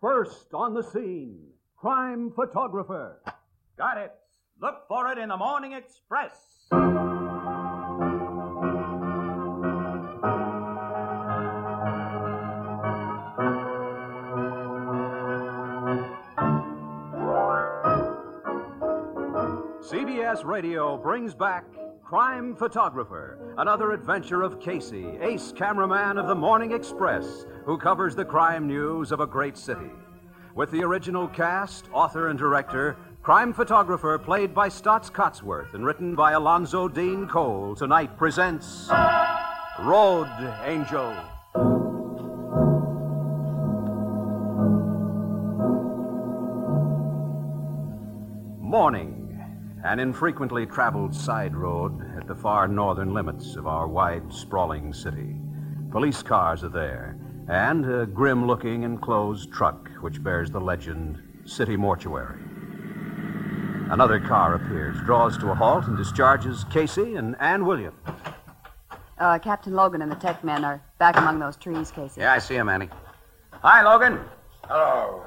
First 0.00 0.54
on 0.54 0.74
the 0.74 0.82
scene, 0.82 1.40
crime 1.76 2.30
photographer. 2.30 3.20
Got 3.76 3.98
it. 3.98 4.12
Look 4.60 4.86
for 4.86 5.10
it 5.10 5.18
in 5.18 5.28
the 5.28 5.36
Morning 5.36 5.72
Express. 5.72 6.68
CBS 19.80 20.44
Radio 20.44 20.96
brings 20.96 21.34
back 21.34 21.64
Crime 22.08 22.56
Photographer, 22.56 23.38
another 23.58 23.92
adventure 23.92 24.40
of 24.40 24.58
Casey, 24.58 25.18
ace 25.20 25.52
cameraman 25.52 26.16
of 26.16 26.26
the 26.26 26.34
Morning 26.34 26.72
Express, 26.72 27.44
who 27.66 27.76
covers 27.76 28.16
the 28.16 28.24
crime 28.24 28.66
news 28.66 29.12
of 29.12 29.20
a 29.20 29.26
great 29.26 29.58
city. 29.58 29.90
With 30.54 30.70
the 30.70 30.82
original 30.82 31.28
cast, 31.28 31.84
author, 31.92 32.28
and 32.28 32.38
director, 32.38 32.96
Crime 33.20 33.52
Photographer, 33.52 34.16
played 34.16 34.54
by 34.54 34.70
Staats 34.70 35.10
Cotsworth 35.12 35.74
and 35.74 35.84
written 35.84 36.14
by 36.14 36.32
Alonzo 36.32 36.88
Deen 36.88 37.28
Cole, 37.28 37.74
tonight 37.74 38.16
presents 38.16 38.88
Road 39.78 40.30
Angel. 40.64 41.14
Morning. 48.62 49.17
An 49.84 50.00
infrequently 50.00 50.66
traveled 50.66 51.14
side 51.14 51.54
road 51.54 52.16
at 52.16 52.26
the 52.26 52.34
far 52.34 52.66
northern 52.66 53.14
limits 53.14 53.54
of 53.54 53.68
our 53.68 53.86
wide, 53.86 54.32
sprawling 54.32 54.92
city. 54.92 55.36
Police 55.92 56.20
cars 56.20 56.64
are 56.64 56.68
there, 56.68 57.16
and 57.48 57.88
a 57.88 58.04
grim 58.04 58.46
looking 58.46 58.82
enclosed 58.82 59.52
truck 59.52 59.88
which 60.00 60.22
bears 60.22 60.50
the 60.50 60.60
legend 60.60 61.22
City 61.44 61.76
Mortuary. 61.76 62.40
Another 63.90 64.18
car 64.18 64.56
appears, 64.56 64.96
draws 65.06 65.38
to 65.38 65.50
a 65.50 65.54
halt, 65.54 65.86
and 65.86 65.96
discharges 65.96 66.64
Casey 66.64 67.14
and 67.14 67.36
Ann 67.40 67.64
Williams. 67.64 67.96
Uh, 69.18 69.38
Captain 69.38 69.74
Logan 69.74 70.02
and 70.02 70.10
the 70.10 70.16
tech 70.16 70.42
men 70.42 70.64
are 70.64 70.82
back 70.98 71.16
among 71.16 71.38
those 71.38 71.56
trees, 71.56 71.92
Casey. 71.92 72.20
Yeah, 72.20 72.32
I 72.32 72.38
see 72.38 72.54
him, 72.54 72.68
Annie. 72.68 72.90
Hi, 73.62 73.82
Logan. 73.82 74.20
Hello. 74.64 75.24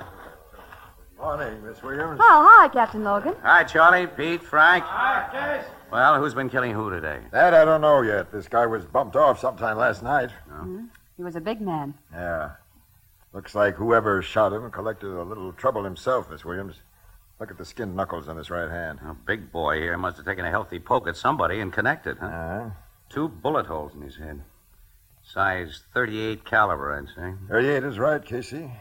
Morning, 1.22 1.64
Miss 1.64 1.84
Williams. 1.84 2.20
Oh, 2.20 2.50
hi, 2.50 2.68
Captain 2.70 3.04
Logan. 3.04 3.36
Hi, 3.44 3.64
Charlie, 3.64 4.08
Pete, 4.08 4.42
Frank. 4.42 4.84
Hi, 4.86 5.60
Case. 5.62 5.72
Well, 5.92 6.20
who's 6.20 6.34
been 6.34 6.50
killing 6.50 6.74
who 6.74 6.90
today? 6.90 7.20
That 7.32 7.54
I 7.54 7.64
don't 7.64 7.82
know 7.82 8.02
yet. 8.02 8.32
This 8.32 8.48
guy 8.48 8.66
was 8.66 8.86
bumped 8.86 9.16
off 9.16 9.40
sometime 9.40 9.78
last 9.78 10.02
night. 10.02 10.32
He 11.18 11.24
was 11.24 11.36
a 11.36 11.42
big 11.42 11.62
man. 11.62 11.94
Yeah. 12.12 12.52
Looks 13.34 13.54
like 13.54 13.76
whoever 13.76 14.22
shot 14.24 14.52
him 14.52 14.72
collected 14.72 15.12
a 15.16 15.22
little 15.24 15.54
trouble 15.54 15.84
himself, 15.84 16.28
Miss 16.32 16.44
Williams. 16.44 16.78
Look 17.40 17.52
at 17.52 17.58
the 17.60 17.66
skin 17.66 17.96
knuckles 17.96 18.28
on 18.28 18.38
his 18.38 18.50
right 18.50 18.70
hand. 18.70 19.00
A 19.08 19.14
big 19.14 19.52
boy 19.52 19.76
here 19.80 19.98
must 19.98 20.18
have 20.18 20.26
taken 20.26 20.44
a 20.46 20.50
healthy 20.50 20.80
poke 20.80 21.08
at 21.08 21.16
somebody 21.18 21.60
and 21.60 21.72
connected, 21.72 22.18
huh? 22.20 22.26
Uh, 22.28 22.70
Two 23.10 23.28
bullet 23.28 23.68
holes 23.68 23.94
in 23.94 24.02
his 24.02 24.16
head. 24.16 24.42
Size 25.22 25.82
38 25.94 26.46
caliber, 26.46 26.92
I'd 26.94 27.08
say. 27.16 27.34
38 27.50 27.84
is 27.84 28.00
right, 28.00 28.24
Casey. 28.26 28.72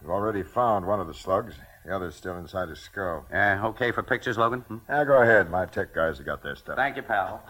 We've 0.00 0.10
already 0.10 0.42
found 0.42 0.86
one 0.86 0.98
of 1.00 1.06
the 1.06 1.14
slugs. 1.14 1.54
The 1.84 1.94
other's 1.94 2.14
still 2.14 2.36
inside 2.38 2.70
his 2.70 2.80
skull. 2.80 3.26
Yeah, 3.30 3.66
okay 3.66 3.92
for 3.92 4.02
pictures, 4.02 4.38
Logan? 4.38 4.60
Hmm? 4.60 4.78
Now, 4.88 5.04
go 5.04 5.20
ahead. 5.20 5.50
My 5.50 5.66
tech 5.66 5.94
guys 5.94 6.16
have 6.16 6.26
got 6.26 6.42
their 6.42 6.56
stuff. 6.56 6.76
Thank 6.76 6.96
you, 6.96 7.02
pal. 7.02 7.42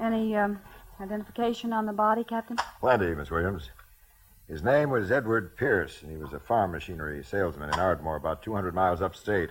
Any 0.00 0.36
um, 0.36 0.60
identification 1.00 1.72
on 1.72 1.86
the 1.86 1.92
body, 1.92 2.22
Captain? 2.22 2.58
Plenty, 2.80 3.14
Miss 3.14 3.30
Williams. 3.30 3.70
His 4.46 4.62
name 4.62 4.90
was 4.90 5.10
Edward 5.10 5.56
Pierce, 5.56 6.02
and 6.02 6.10
he 6.10 6.18
was 6.18 6.32
a 6.32 6.38
farm 6.38 6.72
machinery 6.72 7.24
salesman 7.24 7.70
in 7.70 7.80
Ardmore, 7.80 8.16
about 8.16 8.42
200 8.42 8.74
miles 8.74 9.00
upstate. 9.00 9.50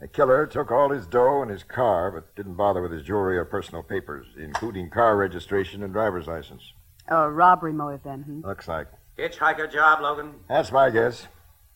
The 0.00 0.08
killer 0.08 0.46
took 0.46 0.70
all 0.70 0.90
his 0.90 1.06
dough 1.06 1.42
and 1.42 1.50
his 1.50 1.64
car, 1.64 2.10
but 2.10 2.34
didn't 2.36 2.54
bother 2.54 2.80
with 2.80 2.92
his 2.92 3.02
jewelry 3.02 3.36
or 3.36 3.44
personal 3.44 3.82
papers, 3.82 4.26
including 4.38 4.90
car 4.90 5.16
registration 5.16 5.82
and 5.82 5.92
driver's 5.92 6.26
license. 6.26 6.72
A 7.08 7.28
robbery 7.28 7.72
motive, 7.72 8.02
then. 8.04 8.22
Hmm? 8.22 8.46
Looks 8.46 8.68
like. 8.68 8.86
Hitchhiker 9.18 9.70
job, 9.70 10.00
Logan? 10.00 10.34
That's 10.48 10.72
my 10.72 10.90
guess. 10.90 11.26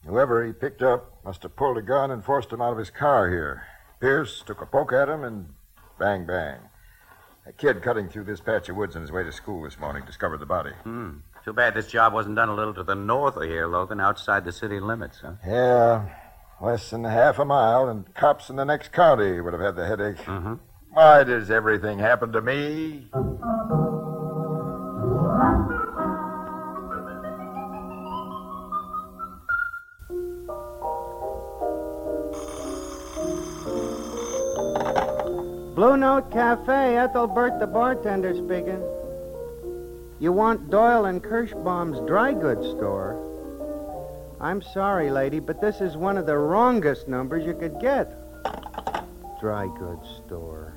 Whoever 0.06 0.44
he 0.44 0.52
picked 0.52 0.82
up 0.82 1.24
must 1.24 1.42
have 1.42 1.56
pulled 1.56 1.78
a 1.78 1.82
gun 1.82 2.10
and 2.10 2.24
forced 2.24 2.52
him 2.52 2.62
out 2.62 2.72
of 2.72 2.78
his 2.78 2.90
car 2.90 3.28
here. 3.28 3.64
Pierce 4.00 4.42
took 4.46 4.60
a 4.62 4.66
poke 4.66 4.92
at 4.92 5.08
him 5.08 5.24
and 5.24 5.48
bang, 5.98 6.24
bang. 6.26 6.60
A 7.46 7.52
kid 7.52 7.82
cutting 7.82 8.08
through 8.08 8.24
this 8.24 8.40
patch 8.40 8.68
of 8.68 8.76
woods 8.76 8.94
on 8.94 9.02
his 9.02 9.10
way 9.10 9.24
to 9.24 9.32
school 9.32 9.62
this 9.62 9.78
morning 9.78 10.04
discovered 10.04 10.38
the 10.38 10.46
body. 10.46 10.72
Hmm. 10.84 11.18
Too 11.44 11.52
bad 11.52 11.74
this 11.74 11.86
job 11.86 12.12
wasn't 12.12 12.36
done 12.36 12.48
a 12.48 12.54
little 12.54 12.74
to 12.74 12.84
the 12.84 12.94
north 12.94 13.36
of 13.36 13.44
here, 13.44 13.66
Logan, 13.66 14.00
outside 14.00 14.44
the 14.44 14.52
city 14.52 14.80
limits, 14.80 15.20
huh? 15.20 15.32
Yeah, 15.46 16.08
less 16.60 16.90
than 16.90 17.04
half 17.04 17.38
a 17.38 17.44
mile, 17.44 17.88
and 17.88 18.14
cops 18.14 18.50
in 18.50 18.56
the 18.56 18.64
next 18.64 18.92
county 18.92 19.40
would 19.40 19.54
have 19.54 19.62
had 19.62 19.76
the 19.76 19.86
headache. 19.86 20.18
Mm-hmm. 20.26 20.54
Why 20.92 21.24
does 21.24 21.50
everything 21.50 21.98
happen 21.98 22.32
to 22.32 22.42
me? 22.42 23.08
Blue 35.78 35.96
Note 35.96 36.32
Cafe, 36.32 36.96
Ethelbert 36.96 37.60
the 37.60 37.66
bartender 37.68 38.34
speaking. 38.34 38.82
You 40.18 40.32
want 40.32 40.70
Doyle 40.70 41.04
and 41.04 41.22
Kirschbaum's 41.22 42.04
dry 42.04 42.32
goods 42.32 42.66
store? 42.70 43.14
I'm 44.40 44.60
sorry, 44.60 45.08
lady, 45.12 45.38
but 45.38 45.60
this 45.60 45.80
is 45.80 45.96
one 45.96 46.18
of 46.18 46.26
the 46.26 46.36
wrongest 46.36 47.06
numbers 47.06 47.46
you 47.46 47.54
could 47.54 47.78
get. 47.78 48.10
Dry 49.38 49.68
goods 49.78 50.20
store. 50.26 50.74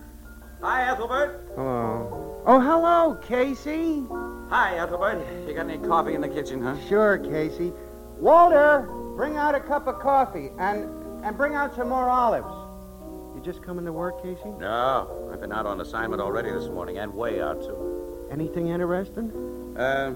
Hi, 0.62 0.92
Ethelbert. 0.92 1.50
Hello. 1.56 2.44
Oh, 2.46 2.60
hello, 2.60 3.16
Casey. 3.24 4.04
Hi, 4.52 4.78
Ethelbert. 4.78 5.26
You 5.48 5.56
got 5.56 5.68
any 5.68 5.80
coffee 5.80 6.14
in 6.14 6.22
the 6.22 6.30
kitchen, 6.30 6.62
huh? 6.62 6.78
Sure, 6.88 7.18
Casey. 7.18 7.74
Walter, 8.20 8.88
bring 9.16 9.36
out 9.36 9.56
a 9.56 9.62
cup 9.62 9.88
of 9.88 9.98
coffee 10.00 10.52
and 10.60 10.88
and 11.26 11.36
bring 11.38 11.56
out 11.56 11.76
some 11.76 11.90
more 11.90 12.08
olives. 12.08 12.61
You 13.42 13.46
just 13.46 13.64
coming 13.64 13.86
to 13.86 13.92
work, 13.92 14.22
Casey? 14.22 14.52
No, 14.60 15.32
I've 15.34 15.42
been 15.42 15.52
out 15.52 15.66
on 15.66 15.82
assignment 15.82 16.22
already 16.22 16.52
this 16.52 16.68
morning 16.68 17.00
and 17.00 17.12
way 17.12 17.42
out, 17.42 17.60
too. 17.60 18.28
Anything 18.30 18.68
interesting? 18.68 19.32
Uh, 19.76 20.14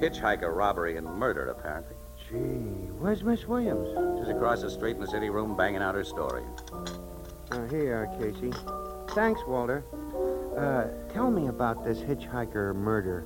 hitchhiker 0.00 0.52
robbery 0.52 0.96
and 0.96 1.06
murder, 1.06 1.46
apparently. 1.46 1.94
Gee, 2.28 2.34
where's 2.98 3.22
Miss 3.22 3.46
Williams? 3.46 3.86
She's 4.18 4.34
across 4.34 4.62
the 4.62 4.70
street 4.72 4.96
in 4.96 5.00
the 5.00 5.06
city 5.06 5.30
room 5.30 5.56
banging 5.56 5.82
out 5.82 5.94
her 5.94 6.02
story. 6.02 6.42
Oh, 7.52 7.66
here 7.70 7.84
you 7.84 7.92
are, 7.92 8.08
Casey. 8.18 8.52
Thanks, 9.14 9.40
Walter. 9.46 9.84
Uh, 10.56 11.12
tell 11.14 11.30
me 11.30 11.46
about 11.46 11.84
this 11.84 12.00
hitchhiker 12.00 12.74
murder. 12.74 13.24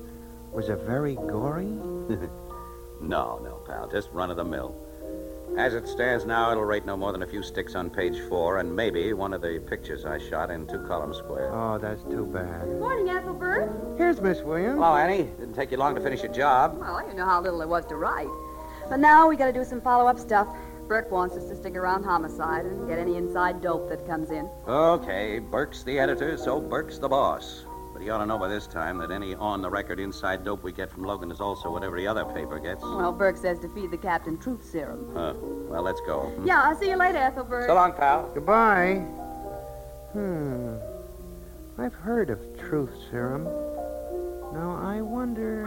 Was 0.53 0.69
it 0.69 0.81
very 0.81 1.15
gory? 1.15 1.73
No, 3.01 3.41
no, 3.43 3.55
pal. 3.67 3.89
Just 3.89 4.11
run 4.13 4.31
of 4.31 4.37
the 4.37 4.45
mill. 4.45 4.77
As 5.57 5.75
it 5.75 5.87
stands 5.87 6.25
now, 6.25 6.51
it'll 6.51 6.65
rate 6.65 6.87
no 6.87 6.97
more 6.97 7.13
than 7.13 7.23
a 7.23 7.27
few 7.27 7.43
sticks 7.43 7.75
on 7.75 7.91
page 7.91 8.19
four, 8.29 8.59
and 8.59 8.75
maybe 8.75 9.13
one 9.13 9.35
of 9.35 9.43
the 9.43 9.61
pictures 9.69 10.07
I 10.07 10.19
shot 10.19 10.51
in 10.51 10.67
two 10.67 10.79
column 10.89 11.13
square. 11.13 11.53
Oh, 11.53 11.77
that's 11.77 12.03
too 12.05 12.25
bad. 12.25 12.67
Morning, 12.79 13.11
Ethelbert. 13.11 13.71
Here's 13.99 14.21
Miss 14.21 14.41
Williams. 14.41 14.77
Hello, 14.77 14.97
Annie. 14.97 15.25
Didn't 15.25 15.53
take 15.53 15.71
you 15.71 15.77
long 15.77 15.95
to 15.95 16.01
finish 16.01 16.23
your 16.23 16.33
job. 16.33 16.79
Well, 16.81 17.07
you 17.07 17.15
know 17.15 17.27
how 17.27 17.43
little 17.43 17.59
there 17.59 17.69
was 17.69 17.85
to 17.87 17.97
write. 17.97 18.29
But 18.89 18.99
now 18.99 19.29
we 19.29 19.37
got 19.37 19.47
to 19.47 19.53
do 19.53 19.65
some 19.65 19.81
follow-up 19.83 20.19
stuff. 20.19 20.49
Burke 20.89 21.11
wants 21.11 21.37
us 21.37 21.45
to 21.49 21.57
stick 21.57 21.77
around 21.77 22.05
homicide 22.05 22.65
and 22.65 22.89
get 22.89 22.99
any 22.99 23.17
inside 23.17 23.61
dope 23.61 23.89
that 23.91 24.07
comes 24.07 24.31
in. 24.31 24.49
Okay, 24.67 25.39
Burke's 25.39 25.83
the 25.83 25.99
editor, 25.99 26.37
so 26.39 26.61
Burke's 26.61 26.99
the 26.99 27.09
boss. 27.09 27.65
But 27.93 28.03
he 28.03 28.11
ought 28.11 28.19
to 28.19 28.27
know 28.27 28.39
by 28.39 28.49
this 28.49 28.67
time 28.67 28.99
that 28.99 29.11
any 29.11 29.35
on-the-record 29.35 30.01
inside 30.01 30.45
dope 30.45 30.63
we 30.63 30.73
get 30.73 30.91
from 30.91 31.05
Logan 31.05 31.31
is 31.31 31.41
also 31.41 31.71
what 31.71 31.85
every 31.85 32.07
other 32.07 32.25
paper 32.25 32.59
gets. 32.59 32.83
Well, 32.83 33.13
Burke 33.13 33.37
says 33.37 33.59
to 33.61 33.69
feed 33.69 33.91
the 33.91 33.99
captain 33.99 34.39
truth 34.39 34.65
serum. 34.65 35.11
Huh. 35.15 35.35
Well, 35.37 35.83
let's 35.83 36.01
go. 36.01 36.23
Hmm? 36.23 36.47
Yeah, 36.47 36.63
I'll 36.63 36.77
see 36.77 36.89
you 36.89 36.97
later, 36.97 37.19
Ethelbert. 37.19 37.67
So 37.67 37.75
long, 37.75 37.93
pal. 37.93 38.31
Goodbye. 38.33 39.05
Hmm. 40.13 40.77
I've 41.79 41.95
heard 41.95 42.31
of 42.31 42.39
truth 42.59 42.91
serum. 43.11 43.45
Now, 44.55 44.79
I 44.83 45.01
wonder. 45.01 45.65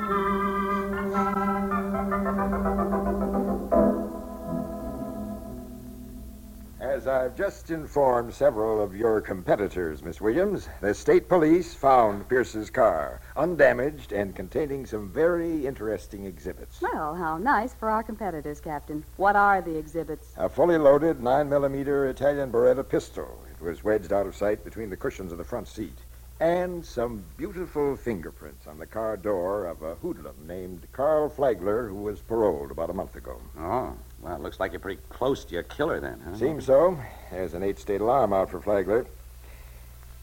As 7.05 7.09
I've 7.09 7.35
just 7.35 7.69
informed 7.69 8.33
several 8.33 8.81
of 8.81 8.95
your 8.95 9.21
competitors, 9.21 10.01
Miss 10.01 10.19
Williams, 10.19 10.67
the 10.81 10.91
state 10.91 11.29
police 11.29 11.71
found 11.71 12.27
Pierce's 12.27 12.71
car, 12.71 13.21
undamaged 13.37 14.11
and 14.11 14.35
containing 14.35 14.87
some 14.87 15.09
very 15.09 15.67
interesting 15.67 16.25
exhibits. 16.25 16.81
Well, 16.81 17.13
how 17.13 17.37
nice 17.37 17.75
for 17.75 17.91
our 17.91 18.01
competitors, 18.01 18.59
Captain. 18.59 19.03
What 19.17 19.35
are 19.35 19.61
the 19.61 19.77
exhibits? 19.77 20.33
A 20.37 20.49
fully 20.49 20.79
loaded 20.79 21.19
9mm 21.19 22.09
Italian 22.09 22.51
Beretta 22.51 22.83
pistol. 22.83 23.39
It 23.51 23.63
was 23.63 23.83
wedged 23.83 24.11
out 24.11 24.25
of 24.25 24.35
sight 24.35 24.63
between 24.63 24.89
the 24.89 24.97
cushions 24.97 25.31
of 25.31 25.37
the 25.37 25.43
front 25.43 25.67
seat. 25.67 25.99
And 26.39 26.83
some 26.83 27.23
beautiful 27.37 27.95
fingerprints 27.95 28.65
on 28.65 28.79
the 28.79 28.87
car 28.87 29.15
door 29.15 29.67
of 29.67 29.83
a 29.83 29.93
hoodlum 29.93 30.47
named 30.47 30.87
Carl 30.91 31.29
Flagler, 31.29 31.87
who 31.87 32.01
was 32.01 32.21
paroled 32.21 32.71
about 32.71 32.89
a 32.89 32.93
month 32.93 33.15
ago. 33.15 33.39
Oh. 33.59 33.93
Well, 34.21 34.35
it 34.35 34.41
looks 34.41 34.59
like 34.59 34.71
you're 34.71 34.79
pretty 34.79 35.01
close 35.09 35.45
to 35.45 35.53
your 35.53 35.63
killer 35.63 35.99
then, 35.99 36.19
huh? 36.25 36.35
Seems 36.35 36.65
so. 36.65 36.97
There's 37.31 37.53
an 37.53 37.63
eight 37.63 37.79
state 37.79 38.01
alarm 38.01 38.33
out 38.33 38.49
for 38.49 38.59
Flagler. 38.59 39.05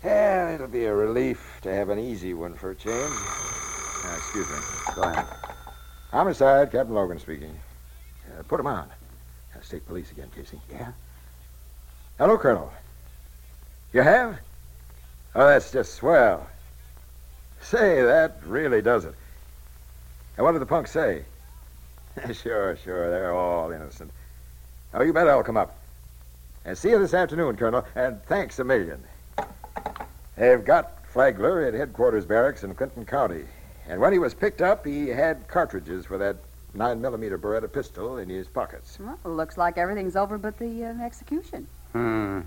Yeah, 0.05 0.55
it'll 0.55 0.67
be 0.67 0.87
a 0.87 0.95
relief 0.95 1.59
to 1.63 1.73
have 1.73 1.89
an 1.89 1.99
easy 1.99 2.35
one 2.35 2.55
for 2.55 2.73
a 2.73 2.75
change. 2.75 3.13
Uh, 4.05 4.17
excuse 4.17 4.49
me. 4.49 4.57
Go 4.97 5.03
ahead. 5.03 5.27
Homicide, 6.11 6.73
Captain 6.73 6.95
Logan 6.95 7.21
speaking. 7.21 7.57
Uh, 8.27 8.43
put 8.43 8.59
him 8.59 8.67
on. 8.67 8.89
Uh, 9.55 9.61
state 9.61 9.87
police 9.87 10.11
again, 10.11 10.29
Casey. 10.35 10.61
Yeah? 10.71 10.91
Hello, 12.19 12.37
Colonel. 12.37 12.73
You 13.93 14.03
have? 14.03 14.39
Oh, 15.35 15.47
that's 15.47 15.71
just 15.71 15.95
swell. 15.95 16.47
Say, 17.61 18.03
that 18.03 18.39
really 18.45 18.83
does 18.83 19.05
it. 19.05 19.15
And 20.37 20.45
what 20.45 20.53
did 20.53 20.61
the 20.61 20.67
punk 20.67 20.89
say? 20.89 21.25
sure, 22.33 22.77
sure, 22.77 23.11
they're 23.11 23.33
all 23.33 23.71
innocent. 23.71 24.11
Oh, 24.95 25.03
you 25.03 25.13
bet 25.13 25.29
I'll 25.29 25.43
come 25.43 25.57
up. 25.57 25.79
And 26.65 26.77
see 26.77 26.91
you 26.91 26.99
this 26.99 27.15
afternoon, 27.15 27.57
Colonel, 27.57 27.85
and 27.95 28.23
thanks 28.25 28.59
a 28.59 28.65
million. 28.65 29.03
They've 30.37 30.65
got 30.65 31.05
Flagler 31.09 31.65
at 31.67 31.75
headquarters 31.75 32.25
barracks 32.25 32.63
in 32.63 32.75
Clinton 32.75 33.05
County. 33.05 33.45
And 33.89 34.01
when 34.01 34.13
he 34.13 34.19
was 34.19 34.33
picked 34.33 34.63
up, 34.63 34.87
he 34.87 35.09
had 35.09 35.49
cartridges 35.49 36.07
for 36.07 36.19
that 36.19 36.37
9 36.75 37.01
millimeter 37.01 37.37
Beretta 37.37 37.71
pistol 37.71 38.19
in 38.19 38.29
his 38.29 38.47
pockets. 38.47 38.99
Well, 39.01 39.19
looks 39.25 39.59
like 39.59 39.77
everything's 39.77 40.17
over 40.17 40.39
but 40.39 40.59
the 40.59 40.85
uh, 40.85 41.05
execution. 41.05 41.67
Hmm. 41.93 42.41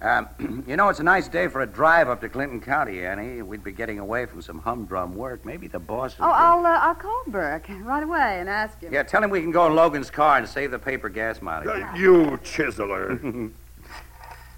Um, 0.00 0.28
you 0.66 0.76
know, 0.76 0.88
it's 0.88 1.00
a 1.00 1.04
nice 1.04 1.28
day 1.28 1.48
for 1.48 1.60
a 1.60 1.66
drive 1.66 2.08
up 2.08 2.20
to 2.20 2.28
Clinton 2.28 2.60
County, 2.60 3.04
Annie. 3.04 3.42
We'd 3.42 3.64
be 3.64 3.72
getting 3.72 3.98
away 3.98 4.26
from 4.26 4.42
some 4.42 4.60
humdrum 4.60 5.16
work. 5.16 5.44
Maybe 5.44 5.66
the 5.66 5.78
boss. 5.80 6.14
Oh, 6.20 6.30
I'll 6.30 6.64
uh, 6.64 6.78
I'll 6.80 6.94
call 6.94 7.22
Burke 7.26 7.68
right 7.82 8.02
away 8.02 8.38
and 8.40 8.48
ask 8.48 8.80
him. 8.80 8.92
Yeah, 8.92 9.02
tell 9.02 9.22
him 9.22 9.30
we 9.30 9.40
can 9.40 9.50
go 9.50 9.66
in 9.66 9.74
Logan's 9.74 10.10
car 10.10 10.38
and 10.38 10.48
save 10.48 10.70
the 10.70 10.78
paper 10.78 11.08
gas 11.08 11.42
mileage. 11.42 11.84
You 11.96 12.38
chiseler. 12.42 13.52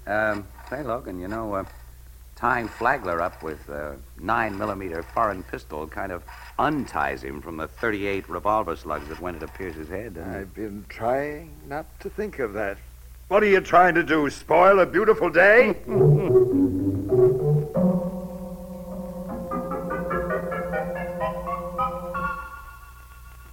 Um, 0.06 0.46
say, 0.68 0.82
Logan, 0.82 1.20
you 1.20 1.28
know, 1.28 1.54
uh, 1.54 1.64
tying 2.34 2.66
Flagler 2.66 3.20
up 3.20 3.42
with 3.44 3.68
a 3.68 3.96
nine 4.18 4.58
millimeter 4.58 5.02
foreign 5.02 5.42
pistol 5.44 5.86
kind 5.86 6.10
of 6.10 6.24
unties 6.58 7.22
him 7.22 7.40
from 7.40 7.58
the 7.58 7.68
38 7.68 8.28
revolver 8.28 8.74
slugs 8.74 9.06
that 9.08 9.20
went 9.20 9.40
into 9.40 9.46
Pierce's 9.52 9.88
head. 9.88 10.14
doesn't 10.14 10.32
it? 10.34 10.38
I've 10.40 10.54
been 10.54 10.84
trying 10.88 11.54
not 11.68 11.86
to 12.00 12.10
think 12.10 12.38
of 12.40 12.54
that. 12.54 12.78
What 13.30 13.44
are 13.44 13.46
you 13.46 13.60
trying 13.60 13.94
to 13.94 14.02
do? 14.02 14.28
Spoil 14.28 14.80
a 14.80 14.86
beautiful 14.86 15.30
day? 15.30 15.76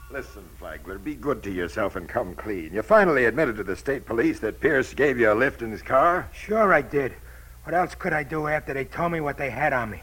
Listen, 0.09 0.50
Flagler, 0.57 0.97
be 0.97 1.13
good 1.13 1.44
to 1.44 1.51
yourself 1.51 1.95
and 1.95 2.09
come 2.09 2.33
clean. 2.33 2.74
You 2.74 2.81
finally 2.81 3.25
admitted 3.25 3.56
to 3.57 3.63
the 3.63 3.75
state 3.75 4.07
police 4.07 4.39
that 4.39 4.59
Pierce 4.59 4.95
gave 4.95 5.19
you 5.19 5.31
a 5.31 5.35
lift 5.35 5.62
in 5.62 5.69
his 5.69 5.83
car? 5.83 6.27
Sure 6.33 6.73
I 6.73 6.81
did. 6.81 7.13
What 7.63 7.75
else 7.75 7.94
could 7.94 8.13
I 8.13 8.23
do 8.23 8.47
after 8.47 8.73
they 8.73 8.85
told 8.85 9.12
me 9.12 9.21
what 9.21 9.38
they 9.38 9.51
had 9.51 9.73
on 9.73 9.91
me? 9.91 10.01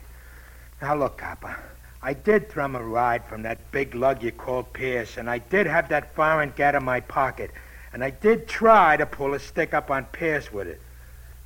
Now 0.81 0.95
look, 0.95 1.19
Copper. 1.19 1.59
I 2.01 2.13
did 2.13 2.49
thrum 2.49 2.77
a 2.77 2.81
ride 2.81 3.25
from 3.25 3.43
that 3.43 3.73
big 3.73 3.97
lug 3.97 4.23
you 4.23 4.31
call 4.31 4.63
Pierce, 4.63 5.17
and 5.17 5.29
I 5.29 5.39
did 5.39 5.67
have 5.67 5.89
that 5.89 6.15
foreign 6.15 6.53
gat 6.55 6.77
in 6.77 6.85
my 6.85 7.01
pocket, 7.01 7.51
and 7.95 8.03
I 8.03 8.11
did 8.11 8.49
try 8.49 8.97
to 8.97 9.07
pull 9.07 9.35
a 9.35 9.39
stick 9.39 9.73
up 9.73 9.89
on 9.89 10.05
Pierce 10.07 10.53
with 10.53 10.67
it. 10.67 10.81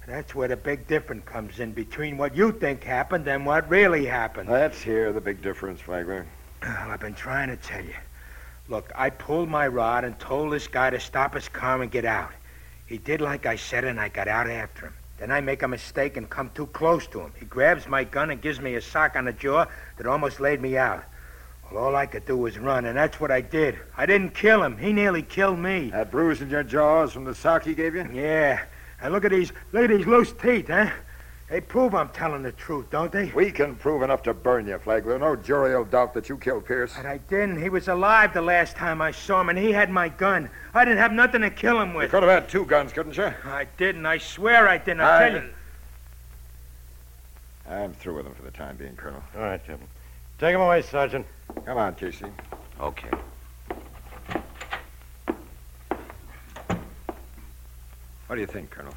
That's 0.07 0.35
where 0.35 0.49
the 0.49 0.57
big 0.57 0.87
difference 0.87 1.25
comes 1.27 1.61
in 1.61 1.73
between 1.73 2.17
what 2.17 2.35
you 2.35 2.51
think 2.53 2.83
happened 2.83 3.29
and 3.29 3.45
what 3.45 3.69
really 3.69 4.07
happened. 4.07 4.49
Let's 4.49 4.81
hear 4.81 5.13
the 5.13 5.21
big 5.21 5.43
difference, 5.43 5.83
Flagler. 5.83 6.27
Well, 6.63 6.91
I've 6.91 7.01
been 7.01 7.15
trying 7.15 7.51
to 7.51 7.57
tell 7.57 7.85
you. 7.85 7.95
Look, 8.71 8.91
I 8.97 9.11
pulled 9.11 9.51
my 9.51 9.69
rod 9.69 10.07
and 10.07 10.19
told 10.19 10.51
this 10.51 10.67
guy 10.67 10.89
to 10.89 10.99
stop 10.99 11.35
his 11.35 11.51
car 11.51 11.83
and 11.83 11.91
get 11.91 12.07
out. 12.07 12.33
He 12.87 12.97
did 12.97 13.21
like 13.21 13.45
I 13.45 13.57
said, 13.57 13.85
and 13.85 14.01
I 14.01 14.09
got 14.09 14.27
out 14.27 14.49
after 14.49 14.87
him. 14.87 14.95
Then 15.19 15.31
I 15.31 15.43
make 15.43 15.63
a 15.63 15.69
mistake 15.69 16.17
and 16.17 16.31
come 16.31 16.51
too 16.55 16.69
close 16.69 17.07
to 17.09 17.21
him. 17.21 17.35
He 17.39 17.45
grabs 17.45 17.87
my 17.87 18.05
gun 18.05 18.31
and 18.31 18.41
gives 18.41 18.59
me 18.59 18.77
a 18.77 18.81
sock 18.81 19.17
on 19.17 19.27
the 19.27 19.35
jaw 19.35 19.67
that 19.99 20.07
almost 20.07 20.41
laid 20.41 20.63
me 20.63 20.79
out. 20.79 21.05
Well, 21.71 21.85
all 21.85 21.97
I 21.97 22.07
could 22.07 22.25
do 22.25 22.37
was 22.37 22.59
run, 22.59 22.87
and 22.87 22.97
that's 22.97 23.21
what 23.21 23.31
I 23.31 23.41
did. 23.43 23.79
I 23.97 24.07
didn't 24.07 24.31
kill 24.35 24.63
him. 24.63 24.79
He 24.79 24.93
nearly 24.93 25.23
killed 25.23 25.59
me. 25.59 25.91
That 25.91 26.11
bruise 26.11 26.41
in 26.41 26.49
your 26.49 26.63
jaws 26.63 27.13
from 27.13 27.25
the 27.25 27.35
sock 27.35 27.65
he 27.65 27.75
gave 27.75 27.95
you? 27.95 28.09
Yeah. 28.13 28.63
And 29.03 29.13
look 29.13 29.25
at 29.25 29.31
these, 29.31 29.53
look 29.73 29.85
at 29.85 29.91
these 29.97 30.07
loose 30.07 30.33
teeth, 30.33 30.69
huh? 30.69 30.91
They 31.51 31.61
prove 31.63 31.95
I'm 31.95 32.11
telling 32.11 32.43
the 32.43 32.53
truth, 32.53 32.91
don't 32.91 33.11
they? 33.11 33.33
We 33.35 33.51
can 33.51 33.75
prove 33.75 34.03
enough 34.03 34.23
to 34.25 34.35
burn 34.35 34.67
you, 34.67 34.79
Flagler. 34.79 35.19
No 35.19 35.35
jury 35.35 35.75
will 35.75 35.85
doubt 35.85 36.13
that 36.15 36.29
you 36.29 36.37
killed 36.37 36.67
Pierce. 36.67 36.93
But 36.95 37.07
I 37.07 37.19
didn't. 37.19 37.63
He 37.63 37.71
was 37.71 37.89
alive 37.89 38.35
the 38.35 38.43
last 38.43 38.77
time 38.77 39.01
I 39.01 39.13
saw 39.13 39.41
him, 39.41 39.49
and 39.49 39.59
he 39.59 39.73
had 39.73 39.89
my 39.91 40.11
gun. 40.11 40.51
I 40.75 40.85
didn't 40.85 40.99
have 40.99 41.13
nothing 41.13 41.41
to 41.43 41.51
kill 41.51 41.81
him 41.81 41.95
with. 41.95 42.05
You 42.05 42.09
could 42.11 42.23
have 42.23 42.33
had 42.43 42.49
two 42.51 42.67
guns, 42.67 42.93
couldn't 42.93 43.17
you? 43.17 43.33
I 43.45 43.67
didn't. 43.79 44.05
I 44.05 44.19
swear 44.19 44.69
I 44.69 44.77
didn't. 44.79 45.01
I 45.01 45.17
I- 45.17 45.31
tell 45.31 45.43
you. 45.43 45.49
I'm 47.71 47.93
through 47.95 48.17
with 48.17 48.27
him 48.27 48.35
for 48.35 48.43
the 48.43 48.51
time 48.51 48.77
being, 48.77 48.97
Colonel. 48.97 49.23
All 49.37 49.43
right, 49.43 49.61
Captain. 49.67 49.87
Take 50.39 50.55
him 50.55 50.61
away, 50.63 50.81
Sergeant. 50.83 51.27
Come 51.65 51.79
on, 51.79 51.95
Casey. 51.95 52.27
Okay. 52.81 53.11
What 58.27 58.35
do 58.35 58.41
you 58.41 58.47
think, 58.47 58.71
Colonel? 58.71 58.95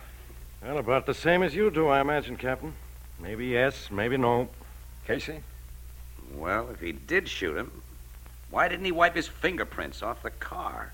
Well, 0.62 0.78
about 0.78 1.06
the 1.06 1.14
same 1.14 1.42
as 1.42 1.56
you 1.56 1.72
do, 1.72 1.88
I 1.88 2.02
imagine, 2.02 2.38
Captain. 2.38 2.74
Maybe 3.20 3.48
yes, 3.48 3.90
maybe 3.90 4.18
no. 4.18 4.50
Casey? 5.08 5.40
Well, 6.36 6.70
if 6.70 6.80
he 6.80 6.92
did 6.92 7.28
shoot 7.28 7.58
him, 7.58 7.72
why 8.50 8.68
didn't 8.68 8.86
he 8.86 8.92
wipe 8.92 9.16
his 9.16 9.28
fingerprints 9.28 10.04
off 10.04 10.22
the 10.22 10.32
car? 10.32 10.94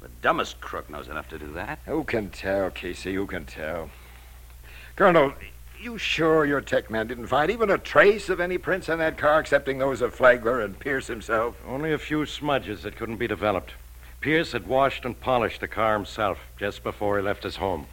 The 0.00 0.08
dumbest 0.20 0.60
crook 0.60 0.90
knows 0.90 1.08
enough 1.08 1.28
to 1.28 1.38
do 1.38 1.52
that. 1.52 1.78
Who 1.86 2.04
can 2.04 2.30
tell, 2.30 2.70
Casey? 2.70 3.14
Who 3.14 3.26
can 3.26 3.44
tell? 3.44 3.90
Colonel, 4.96 5.32
you 5.82 5.98
sure 5.98 6.44
your 6.44 6.60
tech 6.60 6.90
man 6.90 7.08
didn't 7.08 7.26
find 7.26 7.50
even 7.50 7.68
a 7.68 7.76
trace 7.76 8.28
of 8.28 8.40
any 8.40 8.56
prints 8.56 8.88
on 8.88 8.98
that 8.98 9.18
car 9.18 9.40
excepting 9.40 9.78
those 9.78 10.00
of 10.00 10.14
Flagler 10.14 10.60
and 10.60 10.78
Pierce 10.78 11.08
himself? 11.08 11.56
Only 11.66 11.92
a 11.92 11.98
few 11.98 12.24
smudges 12.24 12.82
that 12.82 12.96
couldn't 12.96 13.16
be 13.16 13.26
developed. 13.26 13.72
Pierce 14.20 14.52
had 14.52 14.68
washed 14.68 15.04
and 15.04 15.20
polished 15.20 15.60
the 15.60 15.68
car 15.68 15.94
himself 15.94 16.38
just 16.56 16.84
before 16.84 17.16
he 17.18 17.24
left 17.24 17.42
his 17.42 17.56
home. 17.56 17.86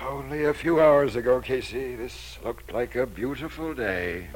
Only 0.00 0.44
a 0.44 0.54
few 0.54 0.80
hours 0.80 1.16
ago, 1.16 1.40
Casey, 1.40 1.96
this 1.96 2.38
looked 2.44 2.72
like 2.72 2.94
a 2.94 3.04
beautiful 3.04 3.74
day. 3.74 4.28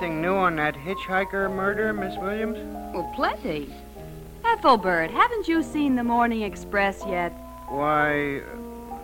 Anything 0.00 0.22
new 0.22 0.36
on 0.36 0.54
that 0.56 0.76
hitchhiker 0.76 1.52
murder, 1.52 1.92
Miss 1.92 2.16
Williams? 2.18 2.56
Well, 2.94 3.10
plenty. 3.16 3.74
Ethelbert, 4.44 5.10
haven't 5.10 5.48
you 5.48 5.60
seen 5.60 5.96
the 5.96 6.04
Morning 6.04 6.42
Express 6.42 7.02
yet? 7.08 7.32
Why, 7.66 8.42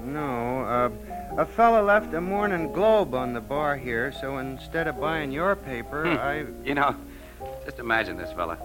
no. 0.04 0.60
Uh, 0.60 0.90
a 1.36 1.44
fella 1.44 1.82
left 1.82 2.14
a 2.14 2.20
morning 2.20 2.72
globe 2.72 3.12
on 3.12 3.32
the 3.32 3.40
bar 3.40 3.76
here, 3.76 4.12
so 4.20 4.38
instead 4.38 4.86
of 4.86 5.00
buying 5.00 5.32
your 5.32 5.56
paper, 5.56 6.04
Hmm. 6.04 6.16
I. 6.16 6.44
You 6.64 6.76
know, 6.76 6.94
just 7.64 7.80
imagine 7.80 8.16
this 8.16 8.30
fella. 8.32 8.56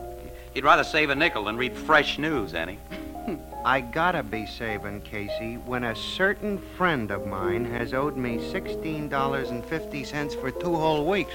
He'd 0.53 0.63
rather 0.63 0.83
save 0.83 1.09
a 1.09 1.15
nickel 1.15 1.45
than 1.45 1.57
read 1.57 1.75
fresh 1.75 2.19
news, 2.19 2.53
Annie. 2.53 2.77
I 3.65 3.81
gotta 3.81 4.21
be 4.21 4.45
saving, 4.45 5.01
Casey, 5.01 5.55
when 5.55 5.83
a 5.83 5.95
certain 5.95 6.59
friend 6.77 7.09
of 7.09 7.25
mine 7.25 7.65
has 7.65 7.91
owed 7.95 8.17
me 8.17 8.37
$16.50 8.37 10.39
for 10.39 10.51
two 10.51 10.75
whole 10.75 11.07
weeks. 11.07 11.33